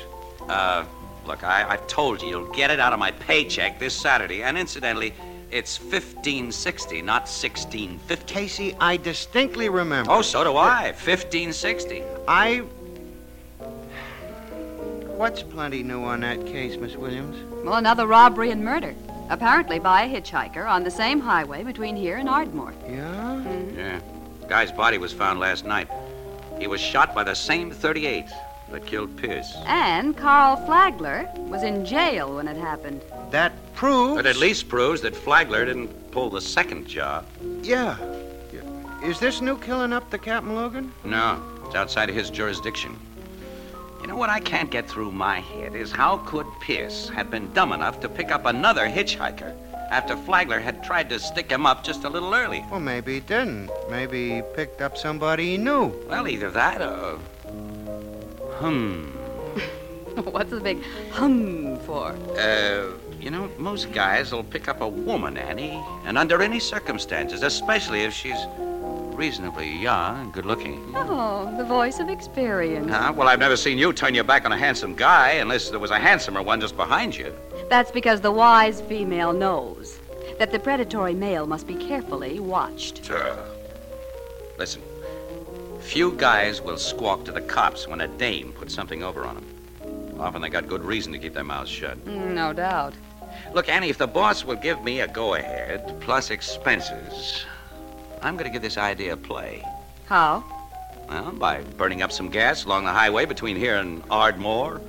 Uh, 0.48 0.84
look, 1.26 1.42
I, 1.44 1.72
I 1.72 1.76
told 1.88 2.22
you 2.22 2.28
you'll 2.28 2.52
get 2.52 2.70
it 2.70 2.80
out 2.80 2.92
of 2.92 2.98
my 2.98 3.10
paycheck 3.12 3.78
this 3.78 3.94
Saturday. 3.94 4.42
And 4.42 4.58
incidentally, 4.58 5.14
it's 5.50 5.76
fifteen 5.76 6.50
sixty, 6.50 7.00
not 7.02 7.28
sixteen 7.28 7.98
fifty. 8.00 8.34
Casey, 8.34 8.76
I 8.80 8.96
distinctly 8.96 9.68
remember. 9.68 10.10
Oh, 10.10 10.22
so 10.22 10.44
do 10.44 10.56
I. 10.56 10.92
Fifteen 10.92 11.52
sixty. 11.52 12.02
I. 12.26 12.62
What's 15.16 15.42
plenty 15.42 15.82
new 15.82 16.02
on 16.02 16.20
that 16.20 16.44
case, 16.44 16.76
Miss 16.76 16.96
Williams? 16.96 17.36
Well, 17.64 17.76
another 17.76 18.06
robbery 18.06 18.50
and 18.50 18.64
murder. 18.64 18.94
Apparently 19.30 19.78
by 19.78 20.02
a 20.02 20.08
hitchhiker 20.08 20.68
on 20.68 20.82
the 20.82 20.90
same 20.90 21.20
highway 21.20 21.62
between 21.62 21.96
here 21.96 22.18
and 22.18 22.28
Ardmore. 22.28 22.74
Yeah? 22.86 23.42
Yeah. 23.74 24.00
Guy's 24.48 24.70
body 24.70 24.98
was 24.98 25.12
found 25.12 25.40
last 25.40 25.64
night. 25.64 25.88
He 26.58 26.66
was 26.66 26.80
shot 26.80 27.14
by 27.14 27.24
the 27.24 27.34
same 27.34 27.70
38 27.70 28.26
that 28.74 28.86
killed 28.86 29.16
Pierce. 29.16 29.56
And 29.66 30.16
Carl 30.16 30.56
Flagler 30.66 31.28
was 31.36 31.62
in 31.62 31.86
jail 31.86 32.36
when 32.36 32.48
it 32.48 32.56
happened. 32.56 33.02
That 33.30 33.52
proves. 33.74 34.16
But 34.16 34.26
at 34.26 34.36
least 34.36 34.68
proves 34.68 35.00
that 35.02 35.14
Flagler 35.14 35.64
didn't 35.64 36.10
pull 36.10 36.28
the 36.28 36.40
second 36.40 36.86
job. 36.86 37.26
Yeah. 37.62 37.96
Is 39.04 39.20
this 39.20 39.40
new 39.40 39.58
killing 39.58 39.92
up 39.92 40.10
to 40.10 40.18
Captain 40.18 40.54
Logan? 40.54 40.92
No, 41.04 41.42
it's 41.66 41.74
outside 41.74 42.08
of 42.08 42.14
his 42.14 42.30
jurisdiction. 42.30 42.96
You 44.00 44.06
know 44.06 44.16
what 44.16 44.30
I 44.30 44.40
can't 44.40 44.70
get 44.70 44.88
through 44.88 45.12
my 45.12 45.40
head 45.40 45.74
is 45.74 45.92
how 45.92 46.18
could 46.18 46.46
Pierce 46.60 47.08
have 47.10 47.30
been 47.30 47.52
dumb 47.52 47.72
enough 47.72 48.00
to 48.00 48.08
pick 48.08 48.30
up 48.30 48.46
another 48.46 48.86
hitchhiker? 48.86 49.54
after 49.90 50.16
Flagler 50.16 50.58
had 50.58 50.82
tried 50.82 51.08
to 51.10 51.18
stick 51.20 51.50
him 51.50 51.66
up 51.66 51.84
just 51.84 52.02
a 52.02 52.08
little 52.08 52.34
early. 52.34 52.64
Well, 52.70 52.80
maybe 52.80 53.14
he 53.14 53.20
didn't. 53.20 53.70
Maybe 53.90 54.34
he 54.34 54.42
picked 54.56 54.80
up 54.80 54.96
somebody 54.96 55.52
he 55.52 55.58
knew. 55.58 55.92
Well, 56.08 56.26
either 56.26 56.50
that 56.50 56.80
or. 56.82 57.20
Hmm. 58.58 59.10
What's 60.30 60.50
the 60.50 60.60
big 60.60 60.82
hum 61.10 61.78
for? 61.80 62.16
Uh, 62.38 62.92
you 63.20 63.30
know, 63.30 63.50
most 63.58 63.90
guys 63.92 64.32
will 64.32 64.44
pick 64.44 64.68
up 64.68 64.80
a 64.80 64.88
woman, 64.88 65.36
Annie, 65.36 65.82
and 66.04 66.16
under 66.16 66.40
any 66.40 66.60
circumstances, 66.60 67.42
especially 67.42 68.02
if 68.02 68.12
she's 68.12 68.38
reasonably 69.14 69.70
young 69.70 70.20
and 70.20 70.32
good 70.32 70.46
looking. 70.46 70.92
Oh, 70.94 71.52
the 71.56 71.64
voice 71.64 72.00
of 72.00 72.08
experience. 72.08 72.90
Huh? 72.90 73.12
Well, 73.16 73.28
I've 73.28 73.38
never 73.38 73.56
seen 73.56 73.78
you 73.78 73.92
turn 73.92 74.14
your 74.14 74.24
back 74.24 74.44
on 74.44 74.52
a 74.52 74.58
handsome 74.58 74.94
guy 74.94 75.32
unless 75.32 75.70
there 75.70 75.78
was 75.78 75.90
a 75.90 75.98
handsomer 75.98 76.42
one 76.42 76.60
just 76.60 76.76
behind 76.76 77.16
you. 77.16 77.32
That's 77.68 77.90
because 77.90 78.20
the 78.20 78.32
wise 78.32 78.80
female 78.82 79.32
knows 79.32 79.98
that 80.38 80.52
the 80.52 80.58
predatory 80.58 81.14
male 81.14 81.46
must 81.46 81.66
be 81.66 81.74
carefully 81.74 82.40
watched. 82.40 83.04
Sure. 83.04 83.36
Listen, 84.58 84.82
few 85.84 86.12
guys 86.12 86.62
will 86.62 86.78
squawk 86.78 87.24
to 87.26 87.32
the 87.32 87.42
cops 87.42 87.86
when 87.86 88.00
a 88.00 88.08
dame 88.08 88.52
puts 88.52 88.74
something 88.74 89.02
over 89.02 89.24
on 89.24 89.34
them. 89.34 90.16
Often 90.18 90.42
they 90.42 90.48
got 90.48 90.66
good 90.66 90.82
reason 90.82 91.12
to 91.12 91.18
keep 91.18 91.34
their 91.34 91.44
mouths 91.44 91.70
shut. 91.70 92.04
No 92.06 92.52
doubt. 92.52 92.94
Look, 93.52 93.68
Annie, 93.68 93.90
if 93.90 93.98
the 93.98 94.06
boss 94.06 94.44
will 94.44 94.56
give 94.56 94.82
me 94.82 95.00
a 95.00 95.08
go 95.08 95.34
ahead 95.34 96.00
plus 96.00 96.30
expenses, 96.30 97.44
I'm 98.22 98.36
going 98.36 98.46
to 98.46 98.52
give 98.52 98.62
this 98.62 98.78
idea 98.78 99.12
a 99.12 99.16
play. 99.16 99.62
How? 100.06 100.42
Well, 101.08 101.32
by 101.32 101.60
burning 101.76 102.00
up 102.00 102.12
some 102.12 102.30
gas 102.30 102.64
along 102.64 102.84
the 102.84 102.92
highway 102.92 103.26
between 103.26 103.56
here 103.56 103.76
and 103.76 104.02
Ardmore, 104.10 104.80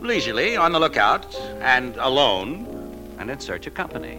leisurely, 0.00 0.56
on 0.56 0.72
the 0.72 0.80
lookout, 0.80 1.34
and 1.60 1.96
alone, 1.96 2.66
and 3.18 3.30
in 3.30 3.40
search 3.40 3.66
of 3.66 3.74
company. 3.74 4.18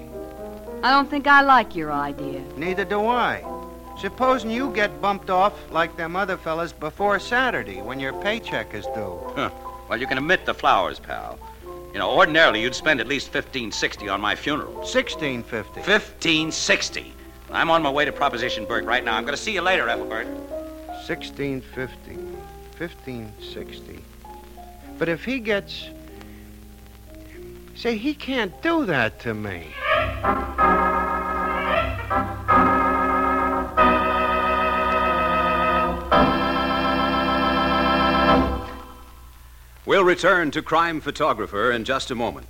I 0.82 0.90
don't 0.90 1.10
think 1.10 1.28
I 1.28 1.42
like 1.42 1.76
your 1.76 1.92
idea. 1.92 2.42
Neither 2.58 2.86
do 2.86 3.06
I. 3.06 3.44
Supposing 3.98 4.52
you 4.52 4.72
get 4.72 5.02
bumped 5.02 5.30
off 5.30 5.54
like 5.72 5.96
them 5.98 6.16
other 6.16 6.38
fellas 6.38 6.74
before 6.74 7.20
Saturday 7.20 7.82
when 7.82 8.00
your 8.00 8.14
paycheck 8.14 8.74
is 8.74 8.86
due. 8.88 9.20
Well, 9.88 10.00
you 10.00 10.08
can 10.08 10.18
omit 10.18 10.46
the 10.46 10.54
flowers, 10.54 11.00
pal. 11.00 11.38
You 11.94 12.00
know, 12.00 12.10
ordinarily 12.12 12.62
you'd 12.62 12.74
spend 12.74 13.02
at 13.02 13.08
least 13.08 13.30
fifteen 13.30 13.72
sixty 13.72 14.08
on 14.08 14.22
my 14.22 14.36
funeral. 14.36 14.74
1650. 14.76 15.82
Fifteen 15.82 16.52
sixty. 16.52 17.14
I'm 17.52 17.70
on 17.70 17.84
my 17.84 17.90
way 17.90 18.06
to 18.06 18.14
Proposition 18.14 18.66
Burke 18.66 18.86
right 18.86 19.04
now. 19.04 19.18
I'm 19.18 19.24
going 19.24 19.36
to 19.36 19.42
see 19.42 19.54
you 19.54 19.62
later, 19.62 19.90
Ethelbert. 19.90 20.28
1650. 21.08 22.16
1560. 22.78 24.00
But 24.98 25.10
if 25.10 25.26
he 25.26 25.40
gets. 25.40 25.90
Say, 27.76 27.98
he 27.98 28.14
can't 28.14 28.62
do 28.62 28.86
that 28.86 29.20
to 29.22 29.34
me. 29.34 29.68
We'll 39.84 40.04
return 40.04 40.52
to 40.52 40.62
Crime 40.62 41.02
Photographer 41.02 41.72
in 41.72 41.86
just 41.86 42.12
a 42.12 42.16
moment. 42.16 42.48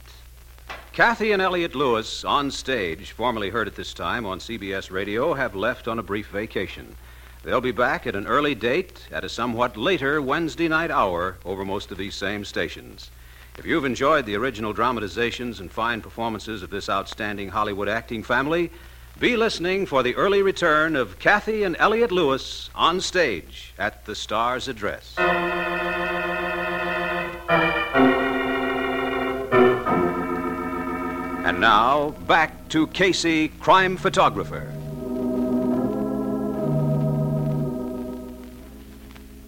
Cathy 0.91 1.31
and 1.31 1.41
Elliott 1.41 1.73
Lewis, 1.73 2.25
on 2.25 2.51
stage, 2.51 3.11
formerly 3.11 3.49
heard 3.49 3.69
at 3.69 3.75
this 3.77 3.93
time 3.93 4.25
on 4.25 4.39
CBS 4.39 4.91
Radio, 4.91 5.33
have 5.33 5.55
left 5.55 5.87
on 5.87 5.97
a 5.97 6.03
brief 6.03 6.27
vacation. 6.27 6.93
They'll 7.43 7.61
be 7.61 7.71
back 7.71 8.05
at 8.05 8.17
an 8.17 8.27
early 8.27 8.53
date 8.53 9.07
at 9.13 9.23
a 9.23 9.29
somewhat 9.29 9.77
later 9.77 10.21
Wednesday 10.21 10.67
night 10.67 10.91
hour 10.91 11.37
over 11.45 11.63
most 11.63 11.89
of 11.89 11.97
these 11.97 12.15
same 12.15 12.43
stations. 12.43 13.09
If 13.57 13.65
you've 13.65 13.85
enjoyed 13.85 14.25
the 14.25 14.35
original 14.35 14.73
dramatizations 14.73 15.61
and 15.61 15.71
fine 15.71 16.01
performances 16.01 16.63
of 16.63 16.69
this 16.69 16.89
outstanding 16.89 17.47
Hollywood 17.47 17.87
acting 17.87 18.23
family, 18.23 18.71
be 19.19 19.37
listening 19.37 19.85
for 19.85 20.03
the 20.03 20.15
early 20.15 20.41
return 20.41 20.97
of 20.97 21.17
Cathy 21.17 21.63
and 21.63 21.77
Elliott 21.79 22.11
Lewis 22.11 22.69
on 22.75 22.99
stage 22.99 23.73
at 23.79 24.03
the 24.03 24.15
Star's 24.15 24.67
Address. 24.67 25.15
And 31.43 31.59
now, 31.59 32.11
back 32.27 32.69
to 32.69 32.87
Casey, 32.87 33.49
crime 33.49 33.97
photographer. 33.97 34.71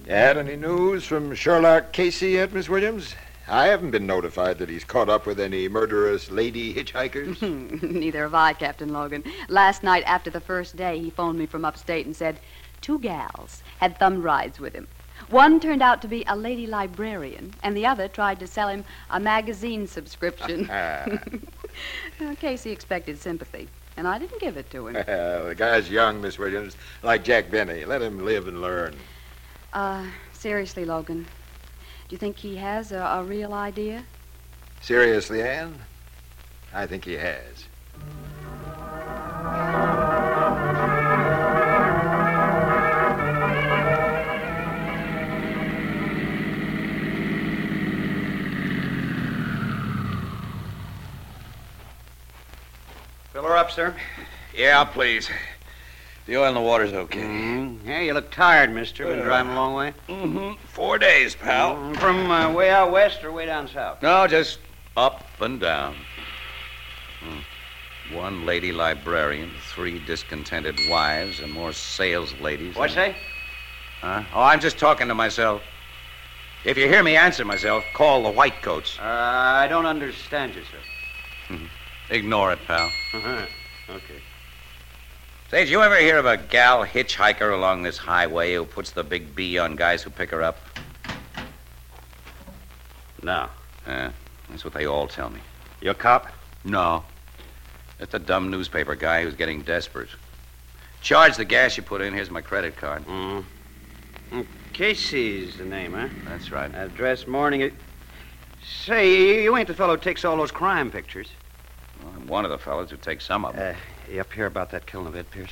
Had 0.07 0.37
any 0.37 0.57
news 0.57 1.05
from 1.05 1.33
Sherlock 1.33 1.93
Casey 1.93 2.31
yet, 2.31 2.51
Miss 2.51 2.67
Williams? 2.67 3.15
I 3.47 3.67
haven't 3.67 3.91
been 3.91 4.05
notified 4.05 4.57
that 4.59 4.69
he's 4.69 4.83
caught 4.83 5.09
up 5.09 5.25
with 5.25 5.39
any 5.39 5.69
murderous 5.69 6.29
lady 6.29 6.73
hitchhikers. 6.73 7.41
Neither 7.81 8.23
have 8.23 8.33
I, 8.33 8.53
Captain 8.53 8.91
Logan. 8.91 9.23
Last 9.47 9.81
night, 9.81 10.03
after 10.05 10.29
the 10.29 10.41
first 10.41 10.75
day, 10.75 10.99
he 10.99 11.09
phoned 11.09 11.39
me 11.39 11.45
from 11.45 11.63
upstate 11.63 12.05
and 12.05 12.15
said 12.15 12.39
two 12.81 12.99
gals 12.99 13.63
had 13.79 13.97
thumb 13.97 14.21
rides 14.21 14.59
with 14.59 14.73
him. 14.73 14.87
One 15.33 15.59
turned 15.59 15.81
out 15.81 15.99
to 16.03 16.07
be 16.07 16.23
a 16.27 16.35
lady 16.35 16.67
librarian, 16.67 17.55
and 17.63 17.75
the 17.75 17.87
other 17.87 18.07
tried 18.07 18.39
to 18.41 18.45
sell 18.45 18.67
him 18.67 18.85
a 19.09 19.19
magazine 19.19 19.87
subscription. 19.87 20.69
Casey 22.39 22.69
expected 22.69 23.19
sympathy, 23.19 23.67
and 23.97 24.07
I 24.07 24.19
didn't 24.19 24.39
give 24.39 24.57
it 24.57 24.69
to 24.69 24.89
him. 24.89 24.93
the 24.93 25.55
guy's 25.57 25.89
young, 25.89 26.21
Miss 26.21 26.37
Williams, 26.37 26.77
like 27.01 27.23
Jack 27.23 27.49
Benny. 27.49 27.83
Let 27.83 28.03
him 28.03 28.23
live 28.23 28.47
and 28.47 28.61
learn. 28.61 28.95
Uh, 29.73 30.05
seriously, 30.33 30.85
Logan, 30.85 31.23
do 31.23 32.13
you 32.13 32.19
think 32.19 32.37
he 32.37 32.57
has 32.57 32.91
a, 32.91 32.99
a 32.99 33.23
real 33.23 33.55
idea? 33.55 34.03
Seriously, 34.81 35.41
Anne? 35.41 35.79
I 36.71 36.85
think 36.85 37.05
he 37.05 37.13
has. 37.13 37.65
Sir. 53.73 53.95
Yeah, 54.55 54.83
please. 54.83 55.29
The 56.25 56.37
oil 56.37 56.47
in 56.49 56.53
the 56.53 56.61
water's 56.61 56.93
okay. 56.93 57.21
Mm-hmm. 57.21 57.87
Yeah, 57.87 57.99
you 58.01 58.13
look 58.13 58.31
tired, 58.31 58.71
mister. 58.71 59.05
Been 59.05 59.19
driving 59.19 59.51
a 59.51 59.55
long 59.55 59.73
way? 59.73 59.93
Mm-hmm. 60.07 60.53
Four 60.67 60.97
days, 60.97 61.35
pal. 61.35 61.75
Mm, 61.75 61.97
From 61.97 62.31
uh, 62.31 62.51
way 62.51 62.69
out 62.69 62.91
west 62.91 63.23
or 63.23 63.31
way 63.31 63.45
down 63.45 63.67
south? 63.67 64.01
No, 64.01 64.25
just 64.27 64.59
up 64.95 65.25
and 65.41 65.59
down. 65.59 65.95
Hmm. 67.21 68.15
One 68.15 68.45
lady 68.45 68.71
librarian, 68.71 69.51
three 69.73 69.99
discontented 70.05 70.79
wives, 70.89 71.39
and 71.39 71.51
more 71.51 71.73
sales 71.73 72.33
ladies. 72.39 72.75
What's 72.75 72.95
that? 72.95 73.15
Huh? 74.01 74.23
Oh, 74.33 74.43
I'm 74.43 74.59
just 74.59 74.77
talking 74.77 75.07
to 75.07 75.15
myself. 75.15 75.61
If 76.63 76.77
you 76.77 76.87
hear 76.87 77.03
me 77.03 77.15
answer 77.17 77.43
myself, 77.43 77.83
call 77.93 78.23
the 78.23 78.31
white 78.31 78.61
coats. 78.61 78.97
Uh, 78.99 79.03
I 79.03 79.67
don't 79.67 79.85
understand 79.85 80.55
you, 80.55 80.61
sir. 80.63 81.57
Ignore 82.09 82.53
it, 82.53 82.59
pal. 82.65 82.85
Uh-huh. 83.13 83.45
Okay. 83.89 84.21
Say, 85.51 85.65
did 85.65 85.69
you 85.69 85.81
ever 85.81 85.97
hear 85.97 86.17
of 86.17 86.25
a 86.25 86.37
gal 86.37 86.85
hitchhiker 86.85 87.53
along 87.53 87.83
this 87.83 87.97
highway 87.97 88.55
who 88.55 88.65
puts 88.65 88.91
the 88.91 89.03
big 89.03 89.35
B 89.35 89.59
on 89.59 89.75
guys 89.75 90.01
who 90.01 90.09
pick 90.09 90.31
her 90.31 90.41
up? 90.41 90.57
No. 93.21 93.49
Yeah, 93.85 94.11
that's 94.49 94.63
what 94.63 94.73
they 94.73 94.87
all 94.87 95.07
tell 95.07 95.29
me. 95.29 95.39
You 95.81 95.91
a 95.91 95.93
cop? 95.93 96.27
No. 96.63 97.03
Just 97.99 98.13
a 98.13 98.19
dumb 98.19 98.49
newspaper 98.49 98.95
guy 98.95 99.23
who's 99.23 99.35
getting 99.35 99.61
desperate. 99.61 100.09
Charge 101.01 101.35
the 101.35 101.45
gas 101.45 101.77
you 101.77 101.83
put 101.83 102.01
in. 102.01 102.13
Here's 102.13 102.31
my 102.31 102.41
credit 102.41 102.77
card. 102.77 103.05
Mm. 103.05 103.43
Mm, 104.31 104.47
Casey's 104.71 105.57
the 105.57 105.65
name, 105.65 105.93
huh? 105.93 106.07
That's 106.25 106.51
right. 106.51 106.73
Address 106.73 107.27
morning. 107.27 107.71
Say, 108.85 109.43
you 109.43 109.55
ain't 109.57 109.67
the 109.67 109.73
fellow 109.73 109.95
who 109.95 110.01
takes 110.01 110.25
all 110.25 110.37
those 110.37 110.51
crime 110.51 110.89
pictures. 110.89 111.29
I'm 112.23 112.29
one 112.29 112.45
of 112.45 112.51
the 112.51 112.57
fellows 112.57 112.89
who 112.89 112.95
takes 112.95 113.25
some 113.25 113.43
of 113.43 113.53
them. 113.53 113.75
Uh, 113.75 114.11
you 114.11 114.21
up 114.21 114.31
here 114.31 114.45
about 114.45 114.71
that 114.71 114.85
killing 114.85 115.07
of 115.07 115.15
Ed 115.15 115.29
Pierce? 115.29 115.51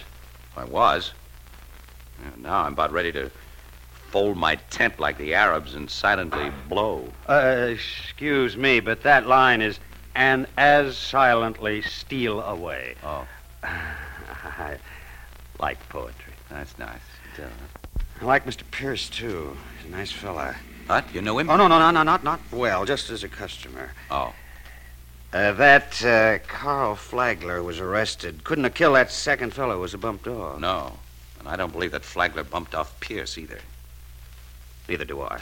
I 0.55 0.63
was. 0.63 1.11
Now 2.37 2.61
I'm 2.61 2.71
about 2.73 2.93
ready 2.93 3.11
to 3.11 3.29
fold 4.09 4.37
my 4.37 4.55
tent 4.55 4.97
like 4.97 5.17
the 5.17 5.33
Arabs 5.33 5.75
and 5.75 5.89
silently 5.89 6.49
blow. 6.69 7.09
Uh, 7.27 7.67
excuse 7.71 8.55
me, 8.55 8.79
but 8.79 9.03
that 9.03 9.27
line 9.27 9.61
is, 9.61 9.79
and 10.15 10.47
as 10.55 10.97
silently 10.97 11.81
steal 11.81 12.39
away. 12.41 12.95
Oh. 13.03 13.27
I 13.63 14.77
like 15.59 15.77
poetry. 15.89 16.33
That's 16.49 16.77
nice. 16.79 17.01
Uh, 17.37 17.47
I 18.21 18.25
like 18.25 18.45
Mr. 18.45 18.63
Pierce, 18.71 19.09
too. 19.09 19.57
He's 19.77 19.91
a 19.91 19.91
nice 19.91 20.11
fella. 20.11 20.55
What? 20.87 21.13
You 21.13 21.21
know 21.21 21.37
him? 21.37 21.49
Oh, 21.49 21.57
no, 21.57 21.67
no, 21.67 21.79
no, 21.79 21.91
no, 21.91 22.03
not, 22.03 22.23
not 22.23 22.39
well, 22.49 22.85
just 22.85 23.09
as 23.09 23.25
a 23.25 23.29
customer. 23.29 23.91
Oh. 24.09 24.33
Uh, 25.33 25.53
that 25.53 26.03
uh, 26.03 26.39
Carl 26.47 26.95
Flagler 26.95 27.63
was 27.63 27.79
arrested. 27.79 28.43
Couldn't 28.43 28.65
have 28.65 28.73
killed 28.73 28.95
that 28.95 29.11
second 29.11 29.53
fellow 29.53 29.75
who 29.75 29.81
was 29.81 29.93
a 29.93 29.97
bumped 29.97 30.27
off. 30.27 30.59
No. 30.59 30.97
And 31.39 31.47
I 31.47 31.55
don't 31.55 31.71
believe 31.71 31.91
that 31.91 32.03
Flagler 32.03 32.43
bumped 32.43 32.75
off 32.75 32.99
Pierce 32.99 33.37
either. 33.37 33.59
Neither 34.89 35.05
do 35.05 35.21
I. 35.21 35.41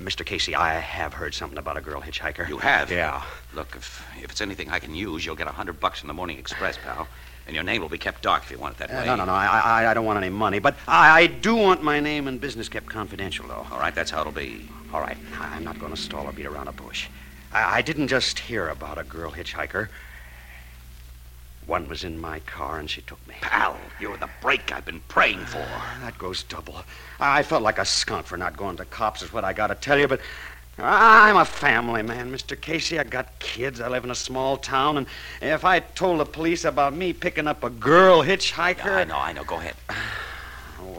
Mr. 0.00 0.26
Casey, 0.26 0.54
I 0.54 0.74
have 0.74 1.14
heard 1.14 1.34
something 1.34 1.56
about 1.56 1.76
a 1.76 1.80
girl 1.80 2.02
hitchhiker. 2.02 2.48
You 2.48 2.58
have? 2.58 2.90
Yeah. 2.90 3.22
Look, 3.54 3.74
if, 3.76 4.04
if 4.22 4.30
it's 4.30 4.40
anything 4.40 4.70
I 4.70 4.78
can 4.80 4.94
use, 4.94 5.24
you'll 5.24 5.36
get 5.36 5.46
a 5.46 5.52
hundred 5.52 5.78
bucks 5.80 6.02
in 6.02 6.08
the 6.08 6.12
Morning 6.14 6.36
Express, 6.38 6.76
pal. 6.76 7.06
And 7.46 7.54
your 7.54 7.62
name 7.64 7.80
will 7.80 7.88
be 7.88 7.96
kept 7.96 8.22
dark 8.22 8.42
if 8.42 8.50
you 8.50 8.58
want 8.58 8.74
it 8.74 8.78
that 8.78 8.90
Uh, 8.90 8.98
way. 9.00 9.06
no, 9.06 9.14
no, 9.14 9.24
no. 9.24 9.32
I, 9.32 9.46
I, 9.84 9.90
I 9.90 9.94
don't 9.94 10.04
want 10.04 10.16
any 10.18 10.30
money, 10.30 10.58
but 10.58 10.74
I, 10.88 11.20
I 11.22 11.26
do 11.28 11.54
want 11.54 11.80
my 11.82 12.00
name 12.00 12.26
and 12.26 12.40
business 12.40 12.68
kept 12.68 12.86
confidential, 12.86 13.46
though. 13.46 13.64
All 13.70 13.78
right, 13.78 13.94
that's 13.94 14.10
how 14.10 14.20
it'll 14.20 14.32
be. 14.32 14.68
All 14.92 15.00
right, 15.00 15.16
I'm 15.38 15.62
not 15.62 15.78
going 15.78 15.92
to 15.94 15.96
stall 16.00 16.26
or 16.26 16.32
beat 16.32 16.46
around 16.46 16.66
a 16.66 16.72
bush. 16.72 17.06
I, 17.52 17.78
I 17.78 17.82
didn't 17.82 18.08
just 18.08 18.38
hear 18.40 18.68
about 18.68 18.98
a 18.98 19.04
girl 19.04 19.32
hitchhiker. 19.32 19.88
One 21.66 21.88
was 21.88 22.04
in 22.04 22.18
my 22.20 22.38
car 22.40 22.78
and 22.78 22.88
she 22.88 23.00
took 23.02 23.26
me. 23.26 23.34
Pal, 23.40 23.76
you're 24.00 24.16
the 24.16 24.30
break 24.40 24.72
I've 24.72 24.84
been 24.84 25.00
praying 25.08 25.44
for. 25.46 25.64
Ah, 25.68 25.98
that 26.02 26.16
goes 26.16 26.44
double. 26.44 26.82
I 27.18 27.42
felt 27.42 27.62
like 27.62 27.78
a 27.78 27.84
skunk 27.84 28.26
for 28.26 28.36
not 28.36 28.56
going 28.56 28.76
to 28.76 28.84
cops, 28.84 29.22
is 29.22 29.32
what 29.32 29.44
I 29.44 29.52
got 29.52 29.66
to 29.68 29.74
tell 29.74 29.98
you, 29.98 30.06
but 30.06 30.20
I'm 30.78 31.36
a 31.36 31.44
family 31.44 32.02
man, 32.02 32.30
Mr. 32.30 32.60
Casey. 32.60 33.00
I 33.00 33.04
got 33.04 33.36
kids. 33.40 33.80
I 33.80 33.88
live 33.88 34.04
in 34.04 34.10
a 34.10 34.14
small 34.14 34.56
town, 34.58 34.96
and 34.98 35.06
if 35.40 35.64
I 35.64 35.80
told 35.80 36.20
the 36.20 36.24
police 36.26 36.64
about 36.64 36.94
me 36.94 37.12
picking 37.12 37.48
up 37.48 37.64
a 37.64 37.70
girl 37.70 38.22
hitchhiker. 38.22 38.84
I 38.92 39.04
know, 39.04 39.16
I 39.18 39.32
know. 39.32 39.44
Go 39.44 39.56
ahead. 39.56 39.74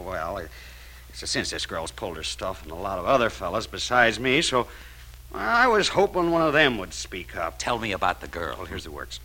Well, 0.04 0.38
it- 0.38 0.50
it's 1.10 1.22
a 1.22 1.26
since 1.26 1.50
this 1.50 1.66
girl's 1.66 1.90
pulled 1.90 2.16
her 2.16 2.22
stuff 2.22 2.62
and 2.62 2.70
a 2.72 2.74
lot 2.74 2.98
of 2.98 3.04
other 3.06 3.28
fellas 3.30 3.66
besides 3.66 4.18
me, 4.18 4.40
so 4.42 4.66
I 5.34 5.68
was 5.68 5.88
hoping 5.88 6.30
one 6.30 6.42
of 6.42 6.52
them 6.52 6.78
would 6.78 6.94
speak 6.94 7.36
up. 7.36 7.58
Tell 7.58 7.78
me 7.78 7.92
about 7.92 8.20
the 8.20 8.28
girl. 8.28 8.56
Well, 8.56 8.66
here's 8.66 8.84
the 8.84 8.90
works. 8.90 9.20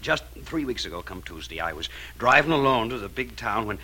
Just 0.00 0.24
three 0.44 0.64
weeks 0.64 0.84
ago, 0.84 1.02
come 1.02 1.22
Tuesday, 1.22 1.58
I 1.60 1.72
was 1.72 1.88
driving 2.18 2.52
alone 2.52 2.90
to 2.90 2.98
the 2.98 3.08
big 3.08 3.36
town 3.36 3.66
when, 3.66 3.78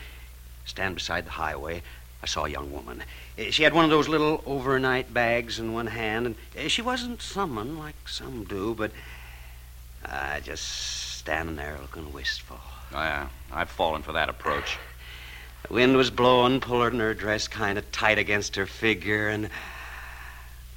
stand 0.64 0.94
beside 0.94 1.26
the 1.26 1.32
highway, 1.32 1.82
I 2.22 2.26
saw 2.26 2.44
a 2.44 2.48
young 2.48 2.72
woman. 2.72 3.02
Eh, 3.38 3.50
She 3.50 3.62
had 3.64 3.72
one 3.72 3.84
of 3.84 3.90
those 3.90 4.08
little 4.08 4.42
overnight 4.46 5.12
bags 5.12 5.58
in 5.58 5.72
one 5.72 5.88
hand, 5.88 6.26
and 6.26 6.34
eh, 6.56 6.68
she 6.68 6.82
wasn't 6.82 7.22
summoned 7.22 7.78
like 7.78 8.06
some 8.06 8.44
do, 8.44 8.74
but 8.74 8.92
uh, 10.04 10.38
just 10.40 10.64
standing 11.18 11.56
there 11.56 11.78
looking 11.80 12.12
wistful. 12.12 12.60
Oh, 12.92 12.98
yeah, 12.98 13.28
I've 13.52 13.70
fallen 13.70 14.02
for 14.02 14.12
that 14.12 14.28
approach. 14.28 14.78
The 15.66 15.74
wind 15.74 15.96
was 15.96 16.10
blowing, 16.10 16.60
pulling 16.60 16.98
her 16.98 17.14
dress 17.14 17.48
kind 17.48 17.78
of 17.78 17.90
tight 17.90 18.18
against 18.18 18.56
her 18.56 18.66
figure, 18.66 19.28
and 19.28 19.48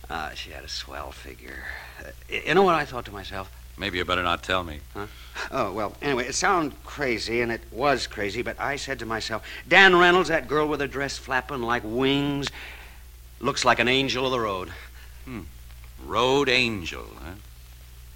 uh, 0.10 0.33
she 0.33 0.51
had 0.51 0.63
a 0.63 0.69
swell 0.69 1.12
figure. 1.12 1.63
Uh, 2.00 2.10
you 2.29 2.53
know 2.53 2.63
what 2.63 2.75
I 2.75 2.86
thought 2.86 3.05
to 3.05 3.12
myself? 3.12 3.51
Maybe 3.77 3.98
you 3.98 4.05
better 4.05 4.24
not 4.24 4.43
tell 4.43 4.63
me. 4.63 4.81
Huh? 4.93 5.07
Oh, 5.51 5.72
well, 5.72 5.95
anyway, 6.01 6.27
it 6.27 6.36
sounded 6.36 6.83
crazy, 6.83 7.41
and 7.41 7.51
it 7.51 7.62
was 7.72 8.05
crazy, 8.05 8.43
but 8.43 8.60
I 8.60 8.75
said 8.75 9.00
to 9.00 9.05
myself, 9.05 9.43
Dan 9.67 9.95
Reynolds, 9.95 10.29
that 10.29 10.48
girl 10.48 10.67
with 10.67 10.79
her 10.79 10.88
dress 10.88 11.17
flapping 11.17 11.63
like 11.63 11.81
wings, 11.83 12.50
looks 13.39 13.65
like 13.65 13.79
an 13.79 13.88
angel 13.88 14.25
of 14.25 14.31
the 14.31 14.39
road. 14.39 14.69
Hmm. 15.25 15.41
Road 16.05 16.50
Angel, 16.50 17.05
huh? 17.24 17.31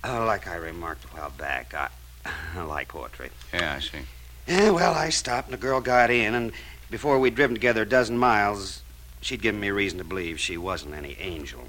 Uh, 0.04 0.26
like 0.26 0.48
I 0.48 0.56
remarked 0.56 1.06
a 1.06 1.08
while 1.08 1.32
back, 1.32 1.74
I, 1.74 1.90
I 2.56 2.62
like 2.62 2.90
poetry. 2.90 3.30
Yeah, 3.54 3.76
I 3.76 3.80
see. 3.80 4.00
Yeah, 4.48 4.70
well, 4.72 4.94
I 4.94 5.10
stopped, 5.10 5.48
and 5.48 5.54
the 5.54 5.62
girl 5.62 5.82
got 5.82 6.12
in, 6.12 6.34
and 6.36 6.52
before 6.92 7.20
we'd 7.20 7.36
driven 7.36 7.56
together 7.56 7.82
a 7.82 7.86
dozen 7.86 8.18
miles, 8.18 8.82
she'd 9.28 9.42
given 9.42 9.60
me 9.60 9.70
reason 9.70 9.98
to 9.98 10.06
believe 10.06 10.40
she 10.40 10.58
wasn't 10.58 10.96
any 10.96 11.18
angel. 11.20 11.66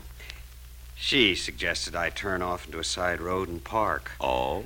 She 0.95 1.35
suggested 1.35 1.97
I 1.97 2.09
turn 2.09 2.41
off 2.41 2.67
into 2.67 2.79
a 2.79 2.85
side 2.85 3.21
road 3.21 3.49
and 3.49 3.62
park. 3.62 4.12
Oh? 4.21 4.62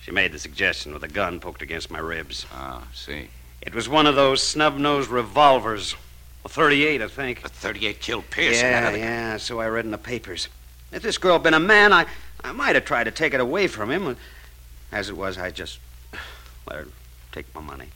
She 0.00 0.12
made 0.12 0.30
the 0.30 0.38
suggestion 0.38 0.92
with 0.92 1.02
a 1.02 1.08
gun 1.08 1.40
poked 1.40 1.62
against 1.62 1.90
my 1.90 1.98
ribs. 1.98 2.46
Ah, 2.52 2.86
see. 2.94 3.28
It 3.60 3.74
was 3.74 3.88
one 3.88 4.06
of 4.06 4.14
those 4.14 4.40
snub-nosed 4.40 5.10
revolvers. 5.10 5.96
A 6.44 6.48
38, 6.48 7.02
I 7.02 7.08
think. 7.08 7.44
A 7.44 7.48
38 7.48 8.00
killed 8.00 8.30
Pierce. 8.30 8.62
yeah, 8.62 8.94
yeah, 8.94 9.36
so 9.36 9.58
I 9.58 9.66
read 9.66 9.84
in 9.84 9.90
the 9.90 9.98
papers. 9.98 10.46
If 10.92 11.02
this 11.02 11.18
girl 11.18 11.32
had 11.32 11.42
been 11.42 11.54
a 11.54 11.60
man, 11.60 11.92
I, 11.92 12.06
I 12.44 12.52
might 12.52 12.76
have 12.76 12.84
tried 12.84 13.04
to 13.04 13.10
take 13.10 13.34
it 13.34 13.40
away 13.40 13.66
from 13.66 13.90
him. 13.90 14.16
As 14.92 15.08
it 15.08 15.16
was, 15.16 15.38
I 15.38 15.50
just 15.50 15.80
let 16.68 16.78
her 16.78 16.88
take 17.32 17.52
my 17.52 17.60
money. 17.60 17.88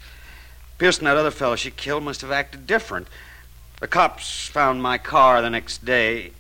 Pierce 0.79 0.99
and 0.99 1.07
that 1.07 1.17
other 1.17 1.31
fellow 1.31 1.55
she 1.55 1.71
killed 1.71 2.03
must 2.03 2.23
have 2.23 2.33
acted 2.33 2.67
different. 2.67 3.07
The 3.81 3.89
cops 3.89 4.47
found 4.47 4.83
my 4.83 4.99
car 4.99 5.41
the 5.41 5.51
next 5.51 5.85
day. 5.85 6.33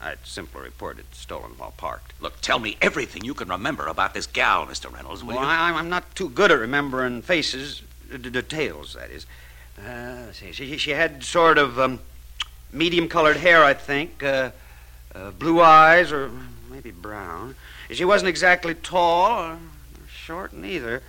I'd 0.00 0.18
simply 0.24 0.62
reported 0.62 1.04
stolen 1.12 1.52
while 1.56 1.72
parked. 1.76 2.14
Look, 2.20 2.40
tell 2.40 2.58
me 2.58 2.76
everything 2.82 3.24
you 3.24 3.34
can 3.34 3.48
remember 3.48 3.86
about 3.86 4.14
this 4.14 4.26
gal, 4.26 4.66
Mr. 4.66 4.92
Reynolds, 4.92 5.22
will 5.22 5.36
Well, 5.36 5.44
you? 5.44 5.50
I, 5.50 5.70
I'm 5.72 5.88
not 5.88 6.14
too 6.16 6.28
good 6.30 6.50
at 6.50 6.58
remembering 6.58 7.22
faces, 7.22 7.82
d- 8.10 8.30
details, 8.30 8.94
that 8.94 9.10
is. 9.10 9.26
Uh, 9.78 10.32
see. 10.32 10.52
She, 10.52 10.78
she 10.78 10.90
had 10.90 11.22
sort 11.22 11.58
of 11.58 11.78
um, 11.78 12.00
medium 12.72 13.08
colored 13.08 13.36
hair, 13.36 13.62
I 13.62 13.74
think, 13.74 14.22
uh, 14.22 14.50
uh, 15.14 15.30
blue 15.32 15.60
eyes, 15.60 16.10
or 16.12 16.30
maybe 16.70 16.90
brown. 16.90 17.54
She 17.90 18.04
wasn't 18.04 18.30
exactly 18.30 18.74
tall 18.74 19.30
or 19.52 19.58
short 20.08 20.52
neither. 20.52 21.02